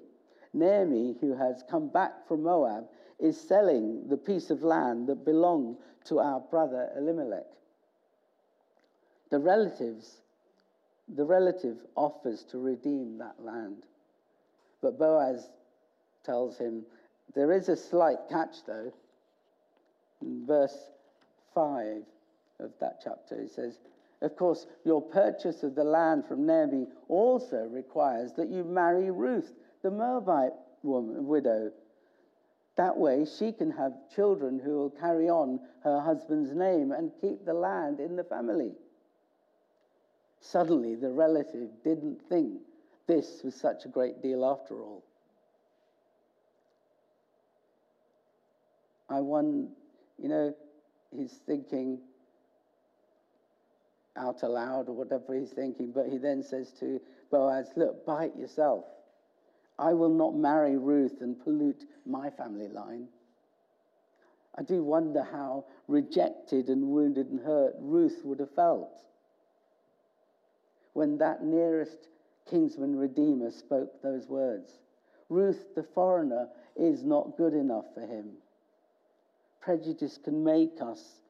Naomi, 0.53 1.15
who 1.21 1.37
has 1.37 1.63
come 1.71 1.89
back 1.89 2.27
from 2.27 2.43
Moab, 2.43 2.85
is 3.21 3.41
selling 3.41 4.09
the 4.09 4.17
piece 4.17 4.51
of 4.51 4.63
land 4.63 5.07
that 5.09 5.25
belonged 5.25 5.77
to 6.05 6.19
our 6.19 6.41
brother 6.41 6.91
Elimelech. 6.97 7.47
The 9.31 9.39
relatives, 9.39 10.17
the 11.15 11.25
relative 11.25 11.77
offers 11.97 12.45
to 12.51 12.59
redeem 12.59 13.19
that 13.19 13.37
land. 13.39 13.85
But 14.83 14.99
Boaz 14.99 15.49
tells 16.25 16.59
him, 16.59 16.85
there 17.35 17.53
is 17.53 17.69
a 17.69 17.77
slight 17.77 18.19
catch 18.29 18.65
though. 18.67 18.93
In 20.23 20.47
verse 20.47 20.77
5 21.55 22.03
of 22.61 22.73
that 22.81 23.01
chapter, 23.03 23.37
it 23.37 23.51
says, 23.53 23.79
Of 24.21 24.37
course, 24.37 24.67
your 24.85 25.01
purchase 25.01 25.63
of 25.63 25.75
the 25.75 25.85
land 25.85 26.27
from 26.27 26.45
Naomi 26.47 26.87
also 27.09 27.69
requires 27.71 28.33
that 28.35 28.49
you 28.51 28.65
marry 28.65 29.11
Ruth, 29.11 29.53
the 29.83 29.91
Moabite 29.91 30.53
woman, 30.83 31.27
widow. 31.27 31.71
That 32.77 32.97
way, 32.97 33.27
she 33.39 33.53
can 33.53 33.71
have 33.73 33.93
children 34.15 34.59
who 34.59 34.79
will 34.79 34.91
carry 34.91 35.29
on 35.29 35.61
her 35.85 36.01
husband's 36.01 36.55
name 36.55 36.93
and 36.93 37.11
keep 37.21 37.45
the 37.45 37.55
land 37.55 38.01
in 38.01 38.17
the 38.17 38.25
family. 38.25 38.73
Suddenly, 40.41 40.95
the 40.95 41.11
relative 41.11 41.69
didn't 41.85 42.21
think 42.29 42.61
this 43.07 43.43
was 43.45 43.55
such 43.55 43.85
a 43.85 43.89
great 43.89 44.23
deal 44.23 44.45
after 44.45 44.81
all. 44.81 45.05
I 49.09 49.21
won, 49.21 49.71
you 50.19 50.29
know, 50.29 50.55
he's 51.15 51.41
thinking 51.47 51.99
out 54.17 54.43
aloud 54.43 54.89
or 54.89 54.95
whatever 54.95 55.35
he's 55.35 55.51
thinking, 55.51 55.93
but 55.93 56.07
he 56.09 56.19
then 56.19 56.43
says 56.43 56.73
to 56.81 57.01
Boaz, 57.31 57.71
Look, 57.77 58.07
bite 58.07 58.37
yourself. 58.37 58.85
I 59.81 59.95
will 59.95 60.11
not 60.11 60.37
marry 60.37 60.77
Ruth 60.77 61.23
and 61.23 61.41
pollute 61.43 61.85
my 62.05 62.29
family 62.29 62.69
line. 62.69 63.09
I 64.55 64.63
do 64.63 64.83
wonder 64.85 65.23
how 65.23 65.65
rejected 65.89 66.69
and 66.69 66.89
wounded 66.89 67.29
and 67.29 67.41
hurt 67.41 67.75
Ruth 67.81 68.21
would 68.25 68.41
have 68.41 68.55
felt 68.55 69.01
when 70.93 71.17
that 71.19 71.43
nearest 71.43 72.09
kinsman 72.49 72.97
redeemer 72.97 73.51
spoke 73.51 74.03
those 74.03 74.29
words. 74.29 74.71
Ruth, 75.31 75.75
the 75.75 75.85
foreigner, 75.95 76.49
is 76.77 77.05
not 77.05 77.39
good 77.39 77.55
enough 77.55 77.87
for 77.95 78.03
him. 78.03 78.33
Prejudice 79.61 80.19
can 80.23 80.45
make 80.45 80.83
us 80.83 81.21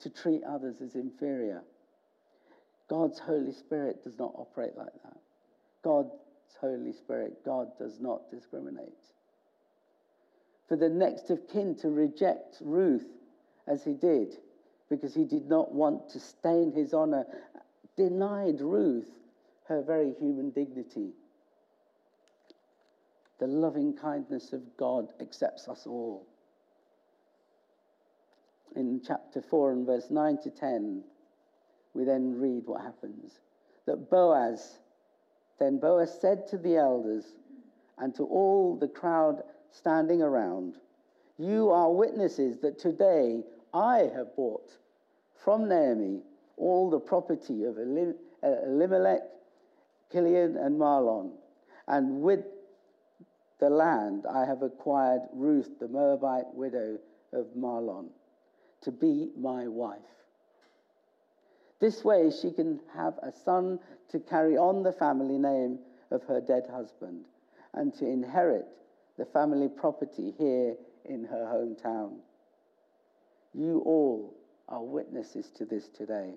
to 0.00 0.10
treat 0.10 0.44
others 0.44 0.80
as 0.82 0.94
inferior. 0.94 1.62
God's 2.88 3.18
Holy 3.18 3.52
Spirit 3.52 4.04
does 4.04 4.18
not 4.18 4.34
operate 4.36 4.76
like 4.76 4.92
that. 5.04 5.16
God's 5.82 6.14
Holy 6.60 6.92
Spirit, 6.92 7.44
God 7.44 7.68
does 7.78 8.00
not 8.00 8.30
discriminate. 8.30 8.92
For 10.68 10.76
the 10.76 10.88
next 10.88 11.30
of 11.30 11.48
kin 11.48 11.74
to 11.76 11.90
reject 11.90 12.58
Ruth 12.60 13.06
as 13.66 13.84
he 13.84 13.94
did, 13.94 14.36
because 14.88 15.14
he 15.14 15.24
did 15.24 15.48
not 15.48 15.72
want 15.72 16.08
to 16.10 16.20
stain 16.20 16.72
his 16.72 16.94
honor, 16.94 17.24
denied 17.96 18.60
Ruth 18.60 19.10
her 19.68 19.82
very 19.82 20.12
human 20.18 20.50
dignity. 20.50 21.10
The 23.38 23.46
loving 23.46 23.96
kindness 23.96 24.52
of 24.52 24.76
God 24.76 25.08
accepts 25.20 25.68
us 25.68 25.86
all 25.86 26.26
in 28.76 29.00
chapter 29.06 29.42
4 29.42 29.72
and 29.72 29.86
verse 29.86 30.10
9 30.10 30.38
to 30.42 30.50
10, 30.50 31.02
we 31.94 32.04
then 32.04 32.38
read 32.38 32.62
what 32.66 32.82
happens. 32.82 33.40
That 33.86 34.10
Boaz, 34.10 34.78
then 35.60 35.78
Boaz 35.78 36.18
said 36.20 36.48
to 36.48 36.58
the 36.58 36.76
elders 36.76 37.24
and 37.98 38.14
to 38.16 38.24
all 38.24 38.76
the 38.76 38.88
crowd 38.88 39.42
standing 39.70 40.22
around, 40.22 40.74
You 41.38 41.70
are 41.70 41.92
witnesses 41.92 42.58
that 42.62 42.78
today 42.78 43.44
I 43.72 44.10
have 44.14 44.34
bought 44.34 44.70
from 45.44 45.68
Naomi 45.68 46.22
all 46.56 46.90
the 46.90 46.98
property 46.98 47.64
of 47.64 47.76
uh, 47.78 48.48
Elimelech, 48.66 49.22
Kilion, 50.12 50.56
and 50.56 50.78
Mahlon, 50.78 51.30
and 51.86 52.20
with 52.20 52.40
the 53.60 53.70
land 53.70 54.24
I 54.28 54.44
have 54.46 54.62
acquired 54.62 55.22
Ruth, 55.32 55.78
the 55.78 55.88
Moabite 55.88 56.52
widow 56.54 56.98
of 57.32 57.46
Mahlon 57.56 58.08
to 58.82 58.90
be 58.90 59.30
my 59.38 59.68
wife. 59.68 59.98
This 61.80 62.04
way, 62.04 62.30
she 62.30 62.50
can 62.50 62.80
have 62.94 63.14
a 63.22 63.32
son 63.32 63.78
to 64.10 64.20
carry 64.20 64.56
on 64.56 64.82
the 64.82 64.92
family 64.92 65.38
name 65.38 65.78
of 66.10 66.22
her 66.24 66.40
dead 66.40 66.66
husband 66.70 67.24
and 67.74 67.94
to 67.94 68.06
inherit 68.06 68.66
the 69.16 69.24
family 69.24 69.68
property 69.68 70.34
here 70.36 70.76
in 71.04 71.24
her 71.24 71.46
hometown. 71.46 72.18
You 73.54 73.82
all 73.84 74.34
are 74.68 74.82
witnesses 74.82 75.50
to 75.56 75.64
this 75.64 75.88
today. 75.88 76.34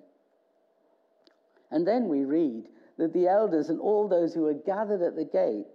And 1.70 1.86
then 1.86 2.08
we 2.08 2.24
read 2.24 2.64
that 2.96 3.12
the 3.12 3.28
elders 3.28 3.68
and 3.68 3.80
all 3.80 4.08
those 4.08 4.32
who 4.34 4.42
were 4.42 4.54
gathered 4.54 5.02
at 5.02 5.16
the 5.16 5.24
gate 5.24 5.66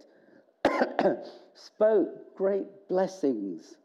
spoke 1.54 2.36
great 2.36 2.66
blessings 2.88 3.76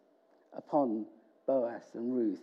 upon 0.54 1.06
Boaz 1.46 1.84
and 1.94 2.16
Ruth 2.16 2.42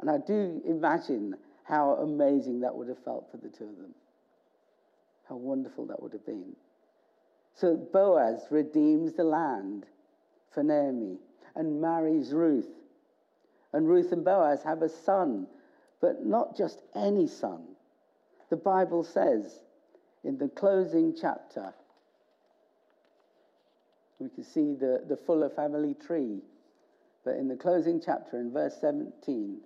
and 0.00 0.10
I 0.10 0.18
do 0.18 0.60
imagine 0.64 1.36
how 1.68 1.92
amazing 2.00 2.60
that 2.60 2.74
would 2.74 2.88
have 2.88 3.02
felt 3.04 3.30
for 3.30 3.36
the 3.36 3.48
two 3.48 3.64
of 3.64 3.76
them. 3.76 3.94
How 5.28 5.36
wonderful 5.36 5.86
that 5.86 6.02
would 6.02 6.12
have 6.12 6.24
been. 6.24 6.56
So 7.54 7.76
Boaz 7.76 8.46
redeems 8.50 9.12
the 9.12 9.24
land 9.24 9.84
for 10.54 10.62
Naomi 10.62 11.18
and 11.54 11.80
marries 11.80 12.32
Ruth. 12.32 12.70
And 13.72 13.86
Ruth 13.86 14.12
and 14.12 14.24
Boaz 14.24 14.62
have 14.62 14.80
a 14.80 14.88
son, 14.88 15.46
but 16.00 16.24
not 16.24 16.56
just 16.56 16.80
any 16.94 17.26
son. 17.26 17.62
The 18.48 18.56
Bible 18.56 19.04
says 19.04 19.60
in 20.24 20.38
the 20.38 20.48
closing 20.48 21.14
chapter, 21.20 21.74
we 24.18 24.30
can 24.30 24.44
see 24.44 24.74
the, 24.74 25.04
the 25.06 25.18
fuller 25.26 25.50
family 25.50 25.94
tree. 25.94 26.38
But 27.24 27.36
in 27.36 27.48
the 27.48 27.56
closing 27.56 28.00
chapter, 28.02 28.40
in 28.40 28.52
verse 28.52 28.74
17, 28.80 29.58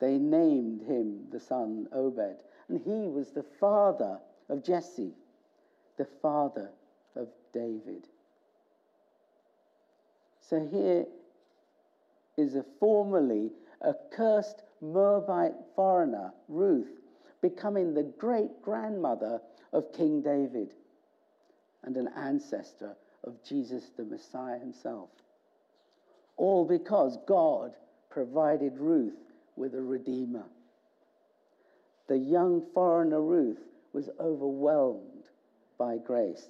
they 0.00 0.18
named 0.18 0.82
him 0.82 1.26
the 1.30 1.40
son 1.40 1.86
Obed. 1.92 2.36
And 2.68 2.80
he 2.84 3.08
was 3.08 3.30
the 3.30 3.44
father 3.60 4.18
of 4.48 4.64
Jesse, 4.64 5.12
the 5.96 6.08
father 6.22 6.70
of 7.14 7.28
David. 7.52 8.06
So 10.40 10.68
here 10.72 11.06
is 12.36 12.54
a 12.54 12.64
formerly 12.80 13.50
accursed 13.86 14.62
Moabite 14.80 15.54
foreigner, 15.76 16.32
Ruth, 16.48 17.00
becoming 17.42 17.94
the 17.94 18.12
great 18.18 18.62
grandmother 18.62 19.40
of 19.72 19.92
King 19.92 20.22
David 20.22 20.72
and 21.84 21.96
an 21.96 22.08
ancestor 22.16 22.96
of 23.24 23.42
Jesus 23.44 23.90
the 23.96 24.04
Messiah 24.04 24.58
himself. 24.58 25.10
All 26.36 26.64
because 26.64 27.18
God 27.26 27.74
provided 28.08 28.78
Ruth 28.78 29.29
with 29.56 29.74
a 29.74 29.82
redeemer. 29.82 30.44
The 32.08 32.18
young 32.18 32.66
foreigner 32.74 33.22
Ruth 33.22 33.60
was 33.92 34.08
overwhelmed 34.18 35.24
by 35.78 35.96
grace 35.98 36.48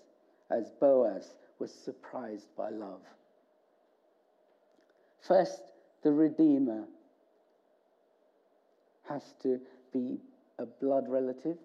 as 0.51 0.71
Boaz 0.81 1.35
was 1.59 1.73
surprised 1.73 2.49
by 2.57 2.71
love. 2.71 3.03
First, 5.21 5.61
the 6.03 6.13
Redeemer 6.13 6.85
has 9.09 9.23
to 9.43 9.61
be 9.93 10.19
a 10.59 10.67
blood 10.67 11.09
relative 11.09 11.59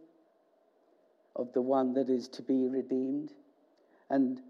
of 1.36 1.52
the 1.54 1.62
one 1.62 1.94
that 1.94 2.10
is 2.10 2.28
to 2.30 2.42
be 2.42 2.68
redeemed. 2.68 3.32
And 4.10 4.42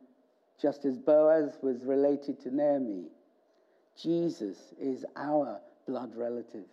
just 0.62 0.86
as 0.86 0.98
Boaz 0.98 1.58
was 1.62 1.86
related 1.86 2.42
to 2.42 2.56
Naomi, 2.56 3.06
Jesus 4.02 4.58
is 4.80 5.06
our 5.16 5.60
blood 5.88 6.16
relative 6.16 6.66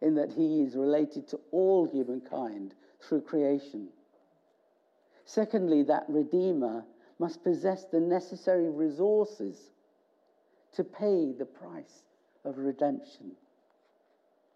in 0.00 0.14
that 0.14 0.32
he 0.32 0.62
is 0.62 0.76
related 0.76 1.28
to 1.28 1.40
all 1.50 1.86
humankind 1.86 2.74
through 3.00 3.20
creation. 3.22 3.88
Secondly, 5.24 5.82
that 5.84 6.04
Redeemer 6.08 6.84
must 7.18 7.44
possess 7.44 7.84
the 7.84 8.00
necessary 8.00 8.70
resources 8.70 9.56
to 10.74 10.84
pay 10.84 11.32
the 11.32 11.44
price 11.44 12.04
of 12.44 12.58
redemption. 12.58 13.32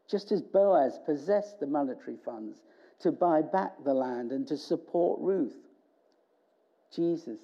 Just 0.09 0.33
as 0.33 0.43
Boaz 0.43 0.99
possessed 1.05 1.61
the 1.61 1.67
monetary 1.67 2.17
funds 2.25 2.59
to 3.01 3.13
buy 3.13 3.43
back 3.43 3.73
the 3.85 3.95
land 3.95 4.33
and 4.33 4.47
to 4.49 4.57
support 4.57 5.21
Ruth, 5.21 5.57
Jesus 6.95 7.39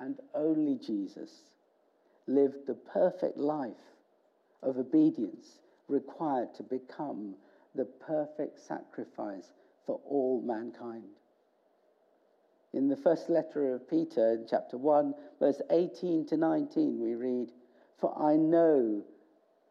and 0.00 0.18
only 0.34 0.76
Jesus 0.76 1.30
lived 2.26 2.66
the 2.66 2.74
perfect 2.74 3.36
life 3.36 3.72
of 4.62 4.78
obedience 4.78 5.58
required 5.88 6.54
to 6.54 6.62
become 6.62 7.34
the 7.74 7.84
perfect 7.84 8.60
sacrifice 8.60 9.52
for 9.86 10.00
all 10.08 10.42
mankind. 10.44 11.04
In 12.72 12.88
the 12.88 12.96
first 12.96 13.30
letter 13.30 13.74
of 13.74 13.88
Peter, 13.88 14.34
in 14.34 14.46
chapter 14.48 14.76
1, 14.76 15.14
verse 15.38 15.60
18 15.70 16.26
to 16.26 16.36
19, 16.36 17.00
we 17.00 17.14
read, 17.14 17.48
For 17.98 18.16
I 18.20 18.36
know 18.36 19.02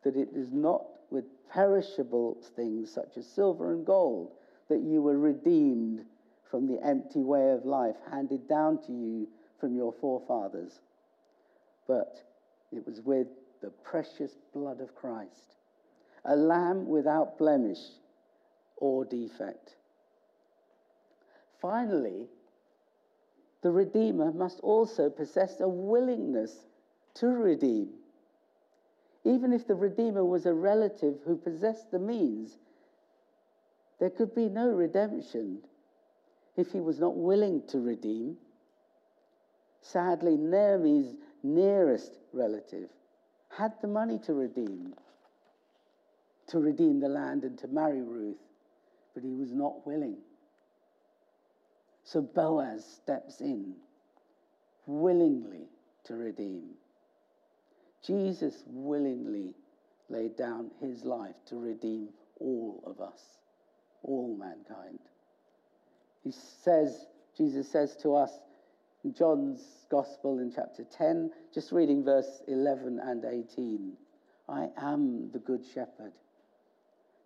that 0.03 0.15
it 0.15 0.29
is 0.33 0.51
not 0.51 0.83
with 1.11 1.25
perishable 1.49 2.37
things 2.55 2.91
such 2.91 3.17
as 3.17 3.27
silver 3.27 3.71
and 3.71 3.85
gold 3.85 4.31
that 4.69 4.81
you 4.81 5.01
were 5.01 5.17
redeemed 5.17 6.05
from 6.49 6.67
the 6.67 6.83
empty 6.83 7.23
way 7.23 7.51
of 7.51 7.65
life 7.65 7.95
handed 8.09 8.47
down 8.47 8.81
to 8.87 8.91
you 8.91 9.27
from 9.59 9.75
your 9.75 9.93
forefathers, 9.93 10.79
but 11.87 12.21
it 12.71 12.85
was 12.85 13.01
with 13.01 13.27
the 13.61 13.69
precious 13.69 14.31
blood 14.53 14.81
of 14.81 14.95
Christ, 14.95 15.56
a 16.27 16.35
lamb 16.35 16.87
without 16.87 17.37
blemish 17.37 17.79
or 18.75 19.05
defect. 19.05 19.75
Finally, 21.61 22.27
the 23.63 23.71
Redeemer 23.71 24.31
must 24.31 24.59
also 24.59 25.09
possess 25.09 25.59
a 25.59 25.67
willingness 25.67 26.53
to 27.15 27.27
redeem. 27.27 27.89
Even 29.23 29.51
if 29.51 29.65
the 29.67 29.75
Redeemer 29.75 30.23
was 30.23 30.45
a 30.45 30.53
relative 30.53 31.15
who 31.25 31.35
possessed 31.35 31.91
the 31.91 31.99
means, 31.99 32.57
there 33.99 34.11
could 34.11 34.35
be 34.35 34.47
no 34.47 34.69
redemption 34.69 35.59
if 36.55 36.71
he 36.71 36.79
was 36.79 36.99
not 36.99 37.15
willing 37.15 37.63
to 37.69 37.79
redeem. 37.79 38.37
Sadly, 39.81 40.37
Naomi's 40.37 41.15
nearest 41.43 42.19
relative 42.33 42.89
had 43.49 43.73
the 43.81 43.87
money 43.87 44.19
to 44.19 44.33
redeem, 44.33 44.93
to 46.47 46.59
redeem 46.59 46.99
the 46.99 47.09
land 47.09 47.43
and 47.43 47.57
to 47.59 47.67
marry 47.67 48.01
Ruth, 48.01 48.37
but 49.13 49.23
he 49.23 49.33
was 49.33 49.51
not 49.51 49.85
willing. 49.85 50.17
So 52.03 52.21
Boaz 52.21 52.85
steps 52.85 53.41
in 53.41 53.75
willingly 54.85 55.67
to 56.05 56.15
redeem. 56.15 56.69
Jesus 58.05 58.63
willingly 58.65 59.53
laid 60.09 60.37
down 60.37 60.71
his 60.79 61.03
life 61.03 61.35
to 61.47 61.57
redeem 61.57 62.09
all 62.39 62.81
of 62.85 63.01
us, 63.01 63.19
all 64.03 64.37
mankind. 64.37 64.99
He 66.23 66.31
says, 66.63 67.07
Jesus 67.37 67.69
says 67.69 67.97
to 68.03 68.15
us 68.15 68.31
in 69.03 69.13
John's 69.13 69.61
Gospel 69.89 70.39
in 70.39 70.51
chapter 70.53 70.85
10, 70.97 71.31
just 71.53 71.71
reading 71.71 72.03
verse 72.03 72.41
11 72.47 72.99
and 73.03 73.25
18 73.25 73.97
I 74.49 74.69
am 74.77 75.29
the 75.33 75.39
Good 75.39 75.65
Shepherd. 75.73 76.13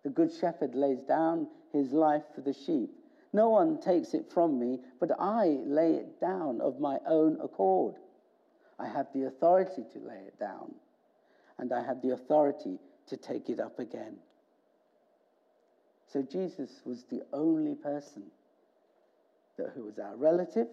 The 0.04 0.10
Good 0.10 0.32
Shepherd 0.32 0.74
lays 0.74 1.02
down 1.02 1.48
his 1.72 1.92
life 1.92 2.24
for 2.34 2.40
the 2.40 2.52
sheep. 2.52 2.90
No 3.32 3.48
one 3.48 3.80
takes 3.80 4.14
it 4.14 4.30
from 4.32 4.58
me, 4.58 4.80
but 5.00 5.10
I 5.18 5.58
lay 5.64 5.94
it 5.94 6.20
down 6.20 6.60
of 6.60 6.80
my 6.80 6.98
own 7.06 7.38
accord. 7.40 7.94
I 8.78 8.88
have 8.88 9.06
the 9.14 9.26
authority 9.26 9.84
to 9.92 9.98
lay 10.00 10.22
it 10.26 10.38
down, 10.38 10.74
and 11.58 11.72
I 11.72 11.84
have 11.84 12.02
the 12.02 12.10
authority 12.10 12.78
to 13.06 13.16
take 13.16 13.48
it 13.48 13.60
up 13.60 13.78
again. 13.78 14.16
So 16.12 16.22
Jesus 16.22 16.82
was 16.84 17.04
the 17.04 17.22
only 17.32 17.74
person 17.74 18.24
that, 19.56 19.72
who 19.74 19.84
was 19.84 19.98
our 19.98 20.16
relative, 20.16 20.68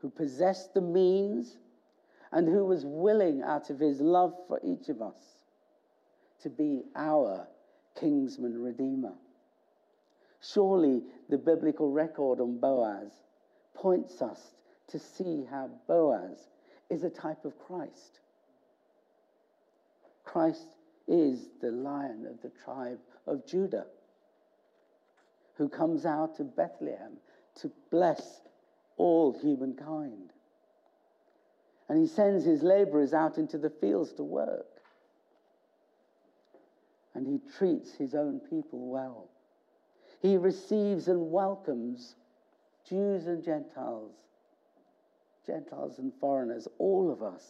who 0.00 0.08
possessed 0.08 0.72
the 0.72 0.80
means, 0.80 1.58
and 2.32 2.48
who 2.48 2.64
was 2.64 2.84
willing, 2.86 3.42
out 3.42 3.68
of 3.68 3.78
his 3.78 4.00
love 4.00 4.34
for 4.46 4.60
each 4.64 4.88
of 4.88 5.02
us, 5.02 5.42
to 6.42 6.48
be 6.48 6.84
our 6.94 7.46
kinsman 7.98 8.60
redeemer. 8.60 9.14
Surely 10.40 11.02
the 11.28 11.38
biblical 11.38 11.90
record 11.90 12.40
on 12.40 12.58
Boaz 12.58 13.10
points 13.74 14.22
us 14.22 14.40
to 14.88 14.98
see 14.98 15.44
how 15.50 15.68
Boaz 15.86 16.48
is 16.90 17.04
a 17.04 17.10
type 17.10 17.44
of 17.44 17.58
Christ. 17.58 18.20
Christ 20.24 20.68
is 21.06 21.48
the 21.60 21.70
lion 21.70 22.26
of 22.28 22.40
the 22.42 22.52
tribe 22.64 22.98
of 23.26 23.46
Judah 23.46 23.86
who 25.56 25.68
comes 25.68 26.06
out 26.06 26.38
of 26.38 26.56
Bethlehem 26.56 27.16
to 27.56 27.70
bless 27.90 28.40
all 28.96 29.36
humankind. 29.40 30.32
And 31.88 31.98
he 31.98 32.06
sends 32.06 32.44
his 32.44 32.62
laborers 32.62 33.12
out 33.12 33.38
into 33.38 33.58
the 33.58 33.70
fields 33.70 34.12
to 34.14 34.22
work. 34.22 34.66
And 37.18 37.26
he 37.26 37.40
treats 37.58 37.92
his 37.96 38.14
own 38.14 38.38
people 38.48 38.88
well. 38.88 39.28
He 40.22 40.36
receives 40.36 41.08
and 41.08 41.32
welcomes 41.32 42.14
Jews 42.88 43.26
and 43.26 43.42
Gentiles, 43.42 44.12
Gentiles 45.44 45.98
and 45.98 46.12
foreigners, 46.20 46.68
all 46.78 47.10
of 47.10 47.20
us. 47.20 47.42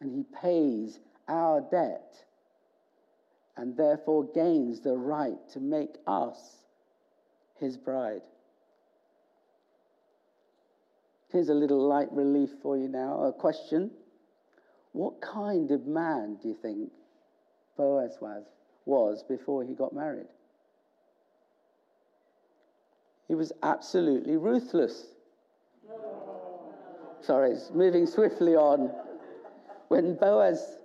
And 0.00 0.12
he 0.12 0.24
pays 0.42 0.98
our 1.28 1.60
debt 1.60 2.16
and 3.56 3.76
therefore 3.76 4.24
gains 4.34 4.80
the 4.80 4.96
right 4.96 5.38
to 5.52 5.60
make 5.60 5.98
us 6.08 6.56
his 7.60 7.76
bride. 7.76 8.22
Here's 11.28 11.48
a 11.48 11.54
little 11.54 11.86
light 11.86 12.10
relief 12.10 12.50
for 12.60 12.76
you 12.76 12.88
now. 12.88 13.22
A 13.22 13.32
question 13.32 13.92
What 14.90 15.20
kind 15.20 15.70
of 15.70 15.86
man 15.86 16.36
do 16.42 16.48
you 16.48 16.56
think 16.60 16.90
Boaz 17.76 18.18
was? 18.20 18.44
was 18.86 19.22
before 19.22 19.62
he 19.64 19.74
got 19.74 19.94
married. 19.94 20.26
He 23.28 23.34
was 23.34 23.52
absolutely 23.62 24.36
ruthless. 24.36 25.06
Sorry, 27.22 27.54
moving 27.72 28.06
swiftly 28.06 28.56
on. 28.56 28.90
When 29.88 30.16
Boaz, 30.16 30.78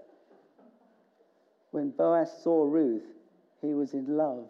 when 1.72 1.90
Boaz 1.90 2.32
saw 2.44 2.66
Ruth, 2.66 3.08
he 3.62 3.74
was 3.74 3.94
in 3.94 4.18
love 4.18 4.46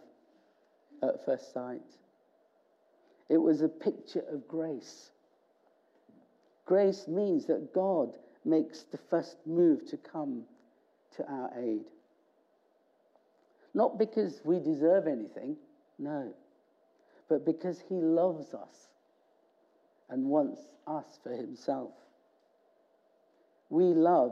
at 1.01 1.23
first 1.25 1.53
sight. 1.53 1.81
It 3.29 3.37
was 3.37 3.61
a 3.61 3.69
picture 3.69 4.23
of 4.31 4.47
grace. 4.47 5.11
Grace 6.65 7.07
means 7.07 7.45
that 7.45 7.73
God 7.73 8.13
makes 8.43 8.83
the 8.83 8.97
first 9.09 9.37
move 9.45 9.87
to 9.89 9.97
come 9.97 10.43
to 11.15 11.31
our 11.31 11.51
aid. 11.57 11.85
Not 13.75 13.99
because 13.99 14.39
we 14.45 14.59
deserve 14.59 15.05
anything, 15.05 15.57
no, 15.99 16.33
but 17.27 17.45
because 17.45 17.83
He 17.89 17.95
loves 17.95 18.53
us 18.53 18.87
and 20.09 20.25
wants 20.27 20.61
us 20.87 21.19
for 21.21 21.33
Himself. 21.33 21.91
We 23.69 23.93
love, 23.93 24.31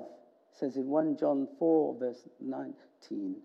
says 0.58 0.78
in 0.78 0.88
1 0.88 1.18
John 1.18 1.50
4, 1.60 2.00
verse 2.00 2.30
19, 2.40 3.36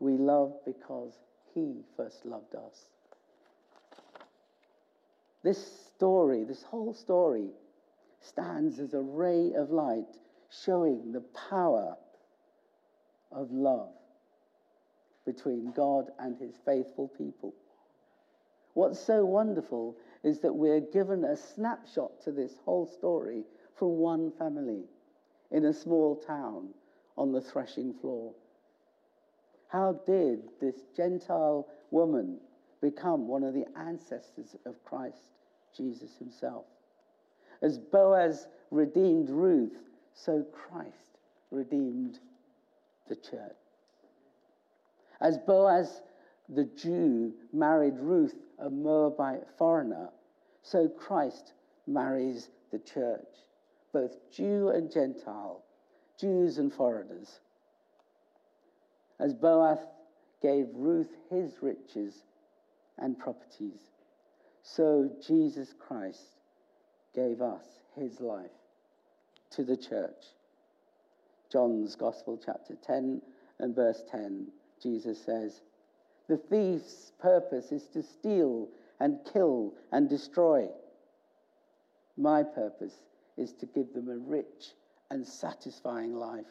we 0.00 0.18
love 0.18 0.52
because 0.66 1.14
He 1.54 1.76
first 1.96 2.26
loved 2.26 2.54
us. 2.54 2.90
This 5.42 5.88
story, 5.96 6.44
this 6.44 6.62
whole 6.62 6.92
story, 6.92 7.48
stands 8.20 8.78
as 8.80 8.92
a 8.92 9.00
ray 9.00 9.54
of 9.54 9.70
light 9.70 10.18
showing 10.50 11.12
the 11.12 11.24
power 11.48 11.96
of 13.32 13.50
love 13.50 13.88
between 15.28 15.72
God 15.72 16.06
and 16.18 16.38
his 16.38 16.54
faithful 16.64 17.08
people. 17.08 17.52
What's 18.72 18.98
so 18.98 19.26
wonderful 19.26 19.94
is 20.24 20.40
that 20.40 20.54
we're 20.54 20.80
given 20.80 21.22
a 21.22 21.36
snapshot 21.36 22.22
to 22.24 22.32
this 22.32 22.54
whole 22.64 22.86
story 22.86 23.44
from 23.76 23.98
one 23.98 24.32
family 24.38 24.84
in 25.50 25.66
a 25.66 25.72
small 25.74 26.16
town 26.16 26.68
on 27.18 27.32
the 27.32 27.42
threshing 27.42 27.92
floor. 27.92 28.32
How 29.68 30.00
did 30.06 30.44
this 30.62 30.76
Gentile 30.96 31.66
woman 31.90 32.38
become 32.80 33.28
one 33.28 33.44
of 33.44 33.52
the 33.52 33.66
ancestors 33.76 34.56
of 34.64 34.82
Christ, 34.82 35.34
Jesus 35.76 36.16
himself? 36.18 36.64
As 37.60 37.76
Boaz 37.76 38.48
redeemed 38.70 39.28
Ruth, 39.28 39.76
so 40.14 40.42
Christ 40.54 41.18
redeemed 41.50 42.18
the 43.10 43.16
church. 43.16 43.67
As 45.20 45.38
Boaz 45.38 46.02
the 46.48 46.64
Jew 46.64 47.34
married 47.52 47.98
Ruth, 47.98 48.36
a 48.58 48.70
Moabite 48.70 49.44
foreigner, 49.56 50.10
so 50.62 50.88
Christ 50.88 51.52
marries 51.86 52.48
the 52.70 52.78
church, 52.78 53.26
both 53.92 54.16
Jew 54.30 54.68
and 54.68 54.90
Gentile, 54.90 55.62
Jews 56.18 56.58
and 56.58 56.72
foreigners. 56.72 57.40
As 59.18 59.34
Boaz 59.34 59.78
gave 60.40 60.66
Ruth 60.74 61.10
his 61.30 61.52
riches 61.60 62.22
and 62.98 63.18
properties, 63.18 63.80
so 64.62 65.10
Jesus 65.26 65.74
Christ 65.78 66.38
gave 67.14 67.40
us 67.40 67.64
his 67.96 68.20
life 68.20 68.50
to 69.50 69.64
the 69.64 69.76
church. 69.76 70.26
John's 71.50 71.96
Gospel, 71.96 72.38
chapter 72.44 72.74
10 72.74 73.22
and 73.58 73.74
verse 73.74 74.02
10. 74.10 74.48
Jesus 74.82 75.22
says, 75.24 75.60
The 76.28 76.36
thief's 76.36 77.12
purpose 77.20 77.72
is 77.72 77.86
to 77.88 78.02
steal 78.02 78.68
and 79.00 79.18
kill 79.32 79.74
and 79.92 80.08
destroy. 80.08 80.68
My 82.16 82.42
purpose 82.42 82.94
is 83.36 83.52
to 83.54 83.66
give 83.66 83.92
them 83.94 84.08
a 84.08 84.16
rich 84.16 84.72
and 85.10 85.26
satisfying 85.26 86.14
life. 86.14 86.44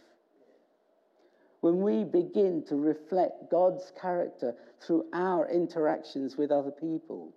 When 1.61 1.81
we 1.81 2.03
begin 2.03 2.63
to 2.69 2.75
reflect 2.75 3.49
God's 3.49 3.91
character 3.99 4.55
through 4.79 5.05
our 5.11 5.49
interactions 5.49 6.37
with 6.37 6.51
other 6.51 6.71
people, 6.71 7.33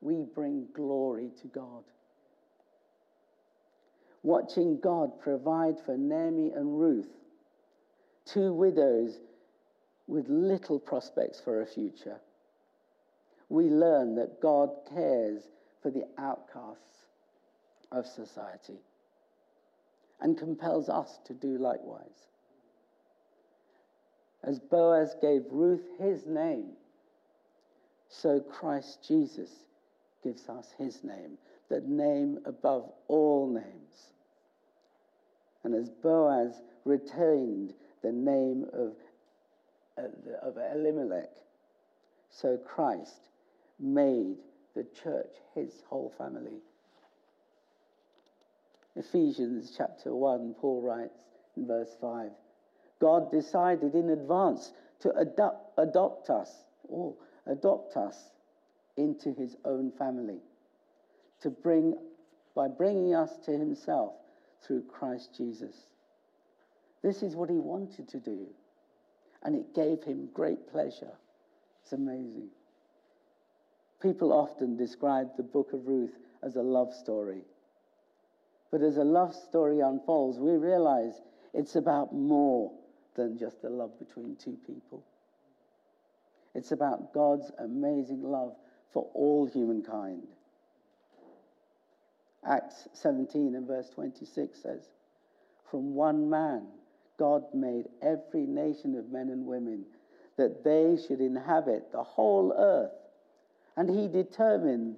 we 0.00 0.24
bring 0.34 0.66
glory 0.74 1.30
to 1.42 1.48
God. 1.48 1.84
Watching 4.22 4.80
God 4.80 5.20
provide 5.20 5.76
for 5.84 5.96
Naomi 5.96 6.52
and 6.52 6.78
Ruth, 6.80 7.10
two 8.24 8.52
widows 8.52 9.18
with 10.12 10.28
little 10.28 10.78
prospects 10.78 11.40
for 11.40 11.62
a 11.62 11.66
future, 11.66 12.20
we 13.48 13.64
learn 13.64 14.14
that 14.16 14.40
God 14.40 14.70
cares 14.92 15.42
for 15.82 15.90
the 15.90 16.06
outcasts 16.18 17.06
of 17.90 18.06
society 18.06 18.78
and 20.20 20.38
compels 20.38 20.88
us 20.88 21.18
to 21.26 21.32
do 21.32 21.56
likewise. 21.58 22.28
As 24.44 24.58
Boaz 24.58 25.14
gave 25.20 25.42
Ruth 25.50 25.84
his 25.98 26.26
name, 26.26 26.72
so 28.08 28.38
Christ 28.40 28.98
Jesus 29.06 29.50
gives 30.22 30.48
us 30.48 30.68
his 30.78 31.02
name, 31.02 31.38
the 31.70 31.80
name 31.80 32.38
above 32.44 32.90
all 33.08 33.48
names. 33.48 34.12
And 35.64 35.74
as 35.74 35.88
Boaz 35.88 36.60
retained 36.84 37.72
the 38.02 38.12
name 38.12 38.66
of, 38.72 38.94
of 39.96 40.56
Elimelech, 40.56 41.30
so 42.30 42.56
Christ 42.56 43.20
made 43.78 44.36
the 44.74 44.86
church 45.02 45.34
his 45.54 45.82
whole 45.88 46.12
family. 46.16 46.60
Ephesians 48.96 49.72
chapter 49.76 50.14
1, 50.14 50.54
Paul 50.60 50.82
writes 50.82 51.18
in 51.56 51.66
verse 51.66 51.94
5 52.00 52.30
God 53.00 53.30
decided 53.32 53.94
in 53.94 54.10
advance 54.10 54.72
to 55.00 55.10
adopt, 55.16 55.72
adopt 55.78 56.30
us, 56.30 56.50
or 56.84 57.14
adopt 57.46 57.96
us 57.96 58.16
into 58.96 59.32
his 59.34 59.56
own 59.64 59.90
family, 59.98 60.38
to 61.40 61.50
bring, 61.50 61.96
by 62.54 62.68
bringing 62.68 63.14
us 63.14 63.30
to 63.44 63.50
himself 63.50 64.12
through 64.64 64.82
Christ 64.82 65.30
Jesus. 65.36 65.74
This 67.02 67.22
is 67.22 67.34
what 67.34 67.50
he 67.50 67.58
wanted 67.58 68.08
to 68.10 68.18
do, 68.18 68.46
and 69.44 69.54
it 69.54 69.74
gave 69.74 70.02
him 70.02 70.28
great 70.32 70.70
pleasure. 70.70 71.12
It's 71.82 71.92
amazing. 71.92 72.48
People 74.00 74.32
often 74.32 74.76
describe 74.76 75.36
the 75.36 75.42
book 75.42 75.72
of 75.72 75.86
Ruth 75.86 76.16
as 76.42 76.56
a 76.56 76.62
love 76.62 76.92
story. 76.92 77.42
But 78.70 78.82
as 78.82 78.96
a 78.96 79.04
love 79.04 79.34
story 79.34 79.80
unfolds, 79.80 80.38
we 80.38 80.56
realize 80.56 81.20
it's 81.54 81.76
about 81.76 82.14
more 82.14 82.72
than 83.14 83.38
just 83.38 83.64
a 83.64 83.68
love 83.68 83.98
between 83.98 84.36
two 84.36 84.58
people. 84.66 85.04
It's 86.54 86.72
about 86.72 87.12
God's 87.12 87.50
amazing 87.58 88.22
love 88.22 88.54
for 88.92 89.08
all 89.14 89.46
humankind. 89.46 90.26
Acts 92.44 92.88
17 92.94 93.54
and 93.54 93.66
verse 93.66 93.88
26 93.90 94.58
says, 94.60 94.88
From 95.70 95.94
one 95.94 96.28
man, 96.28 96.66
God 97.22 97.44
made 97.54 97.84
every 98.02 98.46
nation 98.46 98.96
of 98.96 99.12
men 99.12 99.28
and 99.28 99.46
women 99.46 99.84
that 100.38 100.64
they 100.64 100.98
should 101.06 101.20
inhabit 101.20 101.92
the 101.92 102.02
whole 102.02 102.52
earth 102.58 102.90
and 103.76 103.88
he 103.88 104.08
determined 104.08 104.96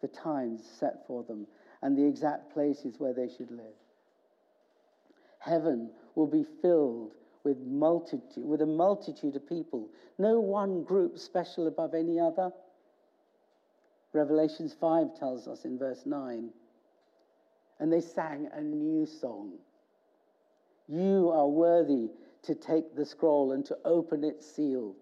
the 0.00 0.08
times 0.08 0.62
set 0.80 1.06
for 1.06 1.24
them 1.24 1.46
and 1.82 1.94
the 1.94 2.06
exact 2.06 2.54
places 2.54 2.94
where 2.96 3.12
they 3.12 3.28
should 3.28 3.50
live. 3.50 3.76
Heaven 5.38 5.90
will 6.14 6.26
be 6.26 6.46
filled 6.62 7.12
with 7.44 7.58
multitude 7.58 8.42
with 8.42 8.62
a 8.62 8.66
multitude 8.66 9.36
of 9.36 9.46
people, 9.46 9.90
no 10.16 10.40
one 10.40 10.84
group 10.84 11.18
special 11.18 11.66
above 11.66 11.92
any 11.92 12.18
other. 12.18 12.50
Revelations 14.14 14.74
5 14.80 15.18
tells 15.18 15.46
us 15.46 15.66
in 15.66 15.78
verse 15.78 16.06
9, 16.06 16.48
and 17.78 17.92
they 17.92 18.00
sang 18.00 18.48
a 18.54 18.62
new 18.62 19.04
song. 19.04 19.58
You 20.88 21.30
are 21.30 21.48
worthy 21.48 22.10
to 22.42 22.54
take 22.54 22.94
the 22.94 23.04
scroll 23.04 23.52
and 23.52 23.64
to 23.66 23.76
open 23.84 24.22
its 24.22 24.46
seal, 24.46 24.94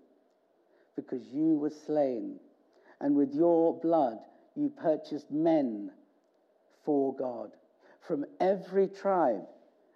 because 0.97 1.27
you 1.33 1.57
were 1.57 1.73
slain 1.87 2.39
and 3.01 3.17
with 3.17 3.35
your 3.35 3.79
blood 3.81 4.19
you 4.55 4.71
purchased 4.71 5.31
men 5.31 5.91
for 6.85 7.15
God 7.15 7.51
from 8.01 8.25
every 8.41 8.89
tribe 8.89 9.47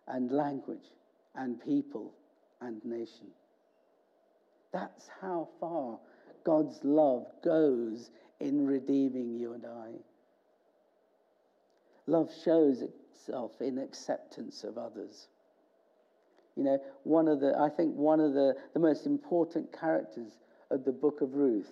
and 0.07 0.31
language 0.31 0.93
and 1.35 1.63
people 1.63 2.13
and 2.61 2.85
nation. 2.85 3.29
That's 4.73 5.09
how 5.21 5.49
far 5.61 5.99
God's 6.45 6.81
love 6.83 7.27
goes 7.43 8.11
in 8.41 8.67
redeeming 8.67 9.35
you 9.35 9.53
and 9.53 9.65
I. 9.65 9.91
Love 12.07 12.31
shows 12.45 12.83
itself 12.83 13.61
in 13.61 13.79
acceptance 13.79 14.65
of 14.65 14.79
others. 14.79 15.29
You 16.59 16.65
know, 16.65 16.83
one 17.05 17.29
of 17.29 17.39
the, 17.39 17.57
I 17.57 17.69
think 17.69 17.95
one 17.95 18.19
of 18.19 18.35
the, 18.35 18.57
the 18.75 18.81
most 18.81 19.07
important 19.07 19.73
characters 19.79 20.33
of 20.73 20.85
the 20.85 20.91
book 20.91 21.21
of 21.21 21.35
Ruth 21.35 21.71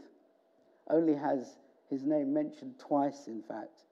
only 0.88 1.16
has 1.16 1.56
his 1.90 2.04
name 2.04 2.32
mentioned 2.32 2.74
twice, 2.78 3.26
in 3.26 3.42
fact. 3.42 3.82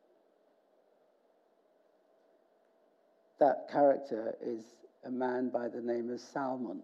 That 3.41 3.67
character 3.73 4.37
is 4.41 4.63
a 5.05 5.11
man 5.11 5.49
by 5.49 5.67
the 5.67 5.81
name 5.81 6.11
of 6.11 6.21
Salmon, 6.21 6.81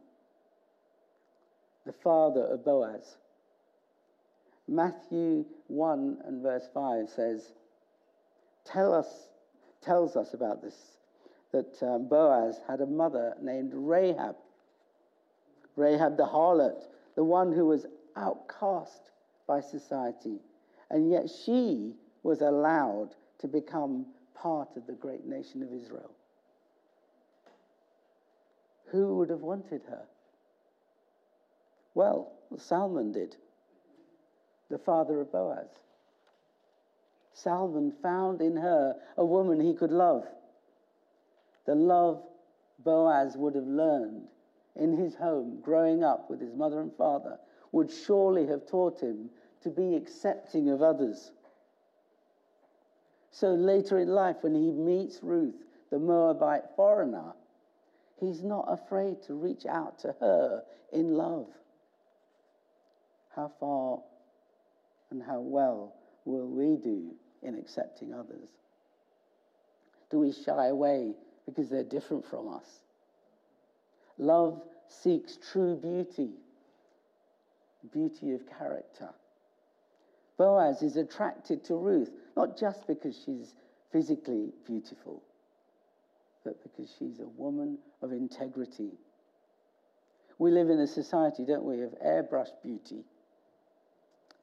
the 1.87 1.93
father 1.93 2.47
of 2.47 2.65
Boaz. 2.65 3.17
Matthew 4.67 5.45
1 5.69 6.19
and 6.25 6.43
verse 6.43 6.69
5 6.75 7.09
says, 7.11 7.53
Tell 8.65 8.93
us, 8.93 9.07
tells 9.81 10.17
us 10.17 10.35
about 10.35 10.63
this, 10.63 10.75
that 11.53 11.83
um, 11.83 12.09
Boaz 12.09 12.61
had 12.69 12.81
a 12.81 12.87
mother 12.87 13.35
named 13.43 13.73
Rahab. 13.75 14.37
Rahab 15.77 16.17
the 16.17 16.27
harlot, 16.27 16.85
the 17.17 17.25
one 17.25 17.53
who 17.53 17.67
was 17.67 17.87
outcast 18.17 19.11
by 19.47 19.61
society. 19.61 20.39
And 20.91 21.11
yet 21.11 21.29
she 21.45 21.93
was 22.23 22.41
allowed 22.41 23.11
to 23.41 23.49
become 23.49 24.07
part 24.35 24.69
of 24.77 24.87
the 24.87 24.93
great 24.93 25.27
nation 25.27 25.63
of 25.63 25.73
Israel. 25.73 26.11
Who 28.91 29.17
would 29.17 29.31
have 29.31 29.41
wanted 29.41 29.83
her? 29.89 30.03
Well, 31.95 32.33
Salmon 32.57 33.13
did, 33.13 33.37
the 34.69 34.79
father 34.79 35.21
of 35.21 35.33
Boaz. 35.33 35.69
Salmon 37.33 37.93
found 38.03 38.41
in 38.41 38.57
her 38.57 38.97
a 39.17 39.25
woman 39.25 39.61
he 39.61 39.75
could 39.75 39.93
love. 39.93 40.25
The 41.71 41.77
love 41.77 42.21
Boaz 42.81 43.37
would 43.37 43.55
have 43.55 43.69
learned 43.69 44.27
in 44.75 44.97
his 44.97 45.15
home, 45.15 45.61
growing 45.63 46.03
up 46.03 46.29
with 46.29 46.41
his 46.41 46.53
mother 46.53 46.81
and 46.81 46.93
father, 46.97 47.39
would 47.71 47.93
surely 47.93 48.45
have 48.49 48.67
taught 48.67 49.01
him 49.01 49.31
to 49.61 49.71
be 49.71 49.95
accepting 49.95 50.69
of 50.71 50.83
others. 50.83 51.31
So 53.31 53.55
later 53.55 54.01
in 54.01 54.09
life, 54.09 54.39
when 54.41 54.57
he 54.57 54.73
meets 54.73 55.23
Ruth, 55.23 55.63
the 55.91 56.01
Moabite 56.01 56.65
foreigner, 56.75 57.35
he's 58.19 58.43
not 58.43 58.65
afraid 58.67 59.23
to 59.29 59.35
reach 59.35 59.65
out 59.65 60.01
to 60.01 60.17
her 60.19 60.65
in 60.93 61.15
love. 61.15 61.47
How 63.37 63.53
far 63.61 64.01
and 65.13 65.23
how 65.23 65.39
well 65.39 65.95
will 66.25 66.49
we 66.49 66.75
do 66.75 67.15
in 67.45 67.55
accepting 67.55 68.13
others? 68.13 68.49
Do 70.11 70.19
we 70.19 70.33
shy 70.33 70.67
away 70.67 71.15
because 71.51 71.71
they're 71.71 71.83
different 71.83 72.25
from 72.25 72.49
us? 72.49 72.81
Love 74.19 74.61
seeks 74.89 75.39
true 75.53 75.77
beauty, 75.77 76.31
beauty 77.93 78.33
of 78.33 78.43
character. 78.59 79.11
Boaz 80.37 80.83
is 80.83 80.97
attracted 80.97 81.65
to 81.65 81.77
Ruth, 81.77 82.11
not 82.37 82.59
just 82.59 82.87
because 82.87 83.21
she's 83.25 83.55
physically 83.93 84.53
beautiful, 84.67 85.23
but 86.45 86.63
because 86.63 86.93
she's 86.99 87.21
a 87.21 87.29
woman 87.37 87.79
of 88.03 88.13
integrity. 88.13 88.93
We 90.39 90.51
live 90.51 90.71
in 90.71 90.81
a 90.81 90.87
society, 90.87 91.45
don't 91.45 91.65
we, 91.65 91.83
of 91.83 91.91
airbrushed 92.05 92.63
beauty. 92.63 93.05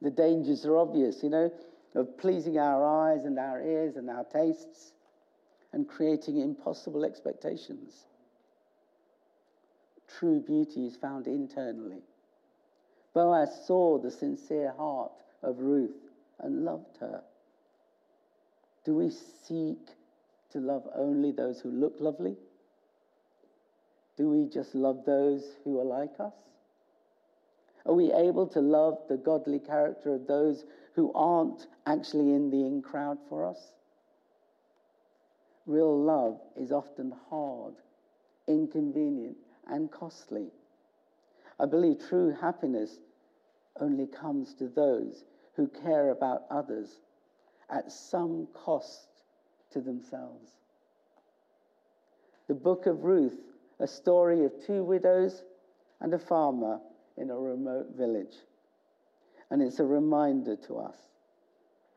The 0.00 0.10
dangers 0.10 0.64
are 0.64 0.76
obvious, 0.76 1.22
you 1.22 1.30
know, 1.30 1.50
of 1.94 2.16
pleasing 2.18 2.58
our 2.58 2.84
eyes 2.84 3.24
and 3.24 3.38
our 3.38 3.60
ears 3.60 3.96
and 3.96 4.08
our 4.08 4.24
tastes 4.24 4.92
and 5.78 5.86
creating 5.86 6.40
impossible 6.40 7.04
expectations. 7.04 8.06
True 10.18 10.40
beauty 10.40 10.86
is 10.86 10.96
found 10.96 11.28
internally. 11.28 12.02
Boaz 13.14 13.64
saw 13.64 13.96
the 13.96 14.10
sincere 14.10 14.74
heart 14.76 15.12
of 15.40 15.60
Ruth 15.60 16.10
and 16.40 16.64
loved 16.64 16.96
her? 16.98 17.22
Do 18.84 18.96
we 18.96 19.10
seek 19.46 19.78
to 20.50 20.58
love 20.58 20.82
only 20.96 21.30
those 21.30 21.60
who 21.60 21.70
look 21.70 21.94
lovely? 22.00 22.34
Do 24.16 24.28
we 24.28 24.48
just 24.48 24.74
love 24.74 25.04
those 25.06 25.44
who 25.62 25.78
are 25.78 25.84
like 25.84 26.18
us? 26.18 26.34
Are 27.86 27.94
we 27.94 28.12
able 28.12 28.48
to 28.48 28.60
love 28.60 28.98
the 29.08 29.16
godly 29.16 29.60
character 29.60 30.12
of 30.12 30.26
those 30.26 30.64
who 30.94 31.12
aren't 31.14 31.68
actually 31.86 32.32
in 32.32 32.50
the 32.50 32.66
in 32.66 32.82
crowd 32.82 33.18
for 33.28 33.46
us? 33.46 33.77
Real 35.68 36.02
love 36.02 36.40
is 36.56 36.72
often 36.72 37.12
hard, 37.28 37.74
inconvenient, 38.46 39.36
and 39.66 39.90
costly. 39.90 40.46
I 41.60 41.66
believe 41.66 41.98
true 42.08 42.34
happiness 42.40 42.98
only 43.78 44.06
comes 44.06 44.54
to 44.54 44.68
those 44.68 45.24
who 45.56 45.68
care 45.68 46.08
about 46.08 46.44
others 46.50 47.00
at 47.68 47.92
some 47.92 48.48
cost 48.54 49.08
to 49.72 49.82
themselves. 49.82 50.52
The 52.46 52.54
book 52.54 52.86
of 52.86 53.04
Ruth, 53.04 53.38
a 53.78 53.86
story 53.86 54.46
of 54.46 54.52
two 54.66 54.82
widows 54.82 55.44
and 56.00 56.14
a 56.14 56.18
farmer 56.18 56.80
in 57.18 57.28
a 57.28 57.36
remote 57.36 57.88
village. 57.94 58.36
And 59.50 59.60
it's 59.60 59.80
a 59.80 59.84
reminder 59.84 60.56
to 60.66 60.78
us 60.78 60.96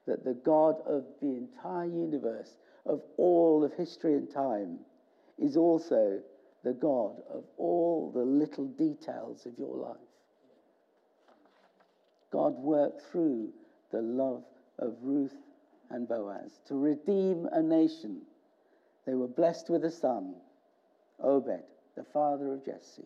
that 0.07 0.25
the 0.25 0.33
God 0.33 0.75
of 0.85 1.05
the 1.21 1.37
entire 1.37 1.85
universe, 1.85 2.57
of 2.85 3.01
all 3.17 3.63
of 3.63 3.73
history 3.73 4.13
and 4.13 4.31
time, 4.31 4.79
is 5.37 5.57
also 5.57 6.19
the 6.63 6.73
God 6.73 7.15
of 7.33 7.43
all 7.57 8.11
the 8.13 8.23
little 8.23 8.65
details 8.65 9.45
of 9.45 9.57
your 9.57 9.75
life. 9.75 9.97
God 12.31 12.53
worked 12.53 13.01
through 13.11 13.49
the 13.91 14.01
love 14.01 14.43
of 14.79 14.95
Ruth 15.01 15.35
and 15.89 16.07
Boaz 16.07 16.59
to 16.67 16.75
redeem 16.75 17.47
a 17.51 17.61
nation. 17.61 18.21
They 19.05 19.15
were 19.15 19.27
blessed 19.27 19.69
with 19.69 19.83
a 19.83 19.91
son, 19.91 20.35
Obed, 21.19 21.63
the 21.95 22.05
father 22.13 22.53
of 22.53 22.65
Jesse, 22.65 23.03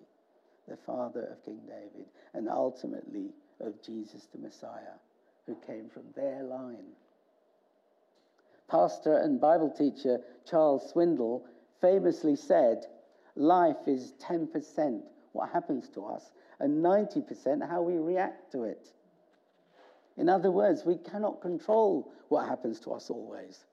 the 0.68 0.78
father 0.86 1.24
of 1.32 1.44
King 1.44 1.62
David, 1.68 2.06
and 2.34 2.48
ultimately 2.50 3.32
of 3.60 3.82
Jesus 3.84 4.28
the 4.34 4.40
Messiah, 4.40 5.00
who 5.48 5.56
came 5.66 5.90
from 5.90 6.04
their 6.16 6.44
line. 6.44 6.86
Pastor 8.68 9.18
and 9.18 9.40
Bible 9.40 9.70
teacher 9.70 10.20
Charles 10.50 10.92
Swindoll 10.92 11.44
famously 11.82 12.36
said, 12.36 12.86
Life 13.36 13.88
is 13.88 14.14
10% 14.22 15.02
what 15.34 15.50
happens 15.52 15.90
to 15.90 16.06
us, 16.06 16.32
and 16.60 16.84
90% 16.84 17.68
how 17.68 17.82
we 17.82 17.98
react 17.98 18.52
to 18.54 18.64
it. 18.64 18.90
In 20.18 20.30
other 20.30 20.52
words, 20.52 20.86
we 20.86 20.96
cannot 20.96 21.42
control 21.42 22.12
what 22.30 22.48
happens 22.48 22.80
to 22.82 22.92
us 22.92 23.10
always. 23.10 23.66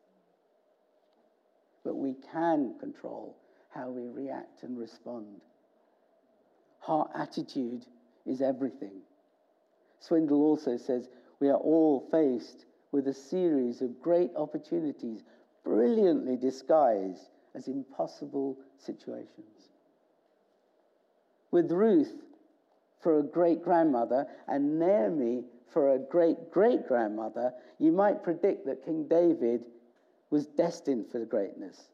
But 1.85 1.96
we 1.96 2.14
can 2.33 2.74
control 2.81 3.37
how 3.70 3.88
we 3.88 4.09
react 4.09 4.62
and 4.62 4.78
respond. 4.78 5.40
Heart 6.81 7.11
attitude 7.14 7.87
is 8.26 8.42
everything. 8.42 9.02
Swindoll 10.07 10.33
also 10.33 10.76
says 10.76 11.09
we 11.38 11.48
are 11.48 11.57
all 11.57 12.09
faced 12.11 12.66
with 12.92 13.09
a 13.09 13.14
series 13.14 13.81
of 13.81 14.00
great 14.00 14.31
opportunities, 14.37 15.24
brilliantly 15.64 16.37
disguised 16.37 17.31
as 17.55 17.66
impossible 17.66 18.59
situations. 18.78 19.70
With 21.50 21.72
Ruth 21.72 22.12
for 23.00 23.18
a 23.18 23.22
great 23.22 23.62
grandmother 23.62 24.26
and 24.46 24.78
Naomi 24.78 25.44
for 25.68 25.94
a 25.94 25.98
great 25.98 26.50
great 26.50 26.87
grandmother, 26.87 27.52
you 27.78 27.92
might 27.92 28.22
predict 28.22 28.66
that 28.66 28.85
King 28.85 29.07
David 29.09 29.62
was 30.31 30.46
destined 30.46 31.07
for 31.11 31.24
greatness. 31.24 31.88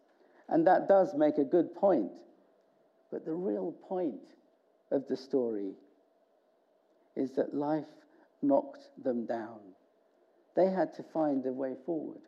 And 0.48 0.66
that 0.66 0.88
does 0.88 1.14
make 1.14 1.38
a 1.38 1.44
good 1.44 1.74
point. 1.74 2.10
But 3.10 3.24
the 3.24 3.34
real 3.34 3.72
point 3.88 4.20
of 4.90 5.06
the 5.08 5.16
story 5.16 5.72
is 7.16 7.32
that 7.32 7.54
life 7.54 7.84
knocked 8.42 8.88
them 9.02 9.26
down. 9.26 9.60
They 10.58 10.70
had 10.70 10.92
to 10.94 11.04
find 11.04 11.46
a 11.46 11.52
way 11.52 11.76
forward. 11.86 12.18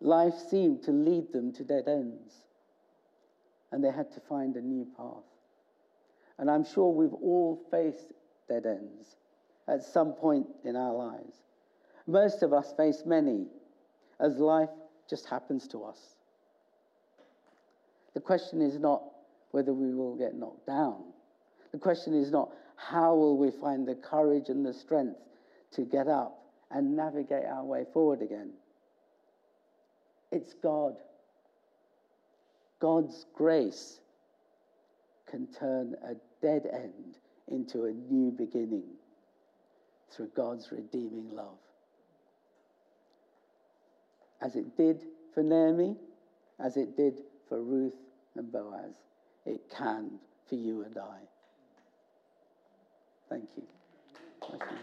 Life 0.00 0.32
seemed 0.48 0.82
to 0.84 0.92
lead 0.92 1.30
them 1.30 1.52
to 1.52 1.62
dead 1.62 1.84
ends, 1.86 2.32
and 3.70 3.84
they 3.84 3.90
had 3.90 4.10
to 4.12 4.20
find 4.20 4.56
a 4.56 4.62
new 4.62 4.86
path. 4.96 5.28
And 6.38 6.50
I'm 6.50 6.64
sure 6.64 6.90
we've 6.90 7.12
all 7.12 7.60
faced 7.70 8.14
dead 8.48 8.64
ends 8.64 9.16
at 9.68 9.82
some 9.84 10.14
point 10.14 10.46
in 10.64 10.74
our 10.74 10.94
lives. 10.94 11.36
Most 12.06 12.42
of 12.42 12.54
us 12.54 12.72
face 12.78 13.02
many, 13.04 13.44
as 14.18 14.38
life 14.38 14.70
just 15.06 15.26
happens 15.26 15.68
to 15.68 15.84
us. 15.84 16.16
The 18.14 18.20
question 18.20 18.62
is 18.62 18.78
not 18.78 19.02
whether 19.50 19.74
we 19.74 19.94
will 19.94 20.16
get 20.16 20.34
knocked 20.34 20.66
down. 20.66 21.12
The 21.72 21.78
question 21.78 22.14
is 22.14 22.30
not 22.30 22.52
how 22.76 23.14
will 23.14 23.36
we 23.36 23.50
find 23.50 23.86
the 23.86 23.96
courage 23.96 24.48
and 24.48 24.64
the 24.64 24.72
strength 24.72 25.20
to 25.72 25.82
get 25.82 26.08
up 26.08 26.40
and 26.74 26.96
navigate 26.96 27.44
our 27.46 27.64
way 27.64 27.84
forward 27.92 28.20
again. 28.20 28.50
It's 30.32 30.52
God. 30.54 30.96
God's 32.80 33.26
grace 33.34 34.00
can 35.30 35.46
turn 35.46 35.94
a 36.04 36.14
dead 36.42 36.68
end 36.70 37.16
into 37.48 37.84
a 37.84 37.92
new 37.92 38.30
beginning 38.32 38.82
through 40.10 40.30
God's 40.36 40.70
redeeming 40.72 41.30
love. 41.32 41.58
As 44.42 44.56
it 44.56 44.76
did 44.76 45.04
for 45.32 45.42
Naomi, 45.42 45.96
as 46.58 46.76
it 46.76 46.96
did 46.96 47.20
for 47.48 47.62
Ruth 47.62 47.94
and 48.36 48.50
Boaz, 48.50 48.94
it 49.46 49.60
can 49.74 50.10
for 50.48 50.56
you 50.56 50.82
and 50.82 50.98
I. 50.98 51.18
Thank 53.30 53.48
you. 53.56 54.74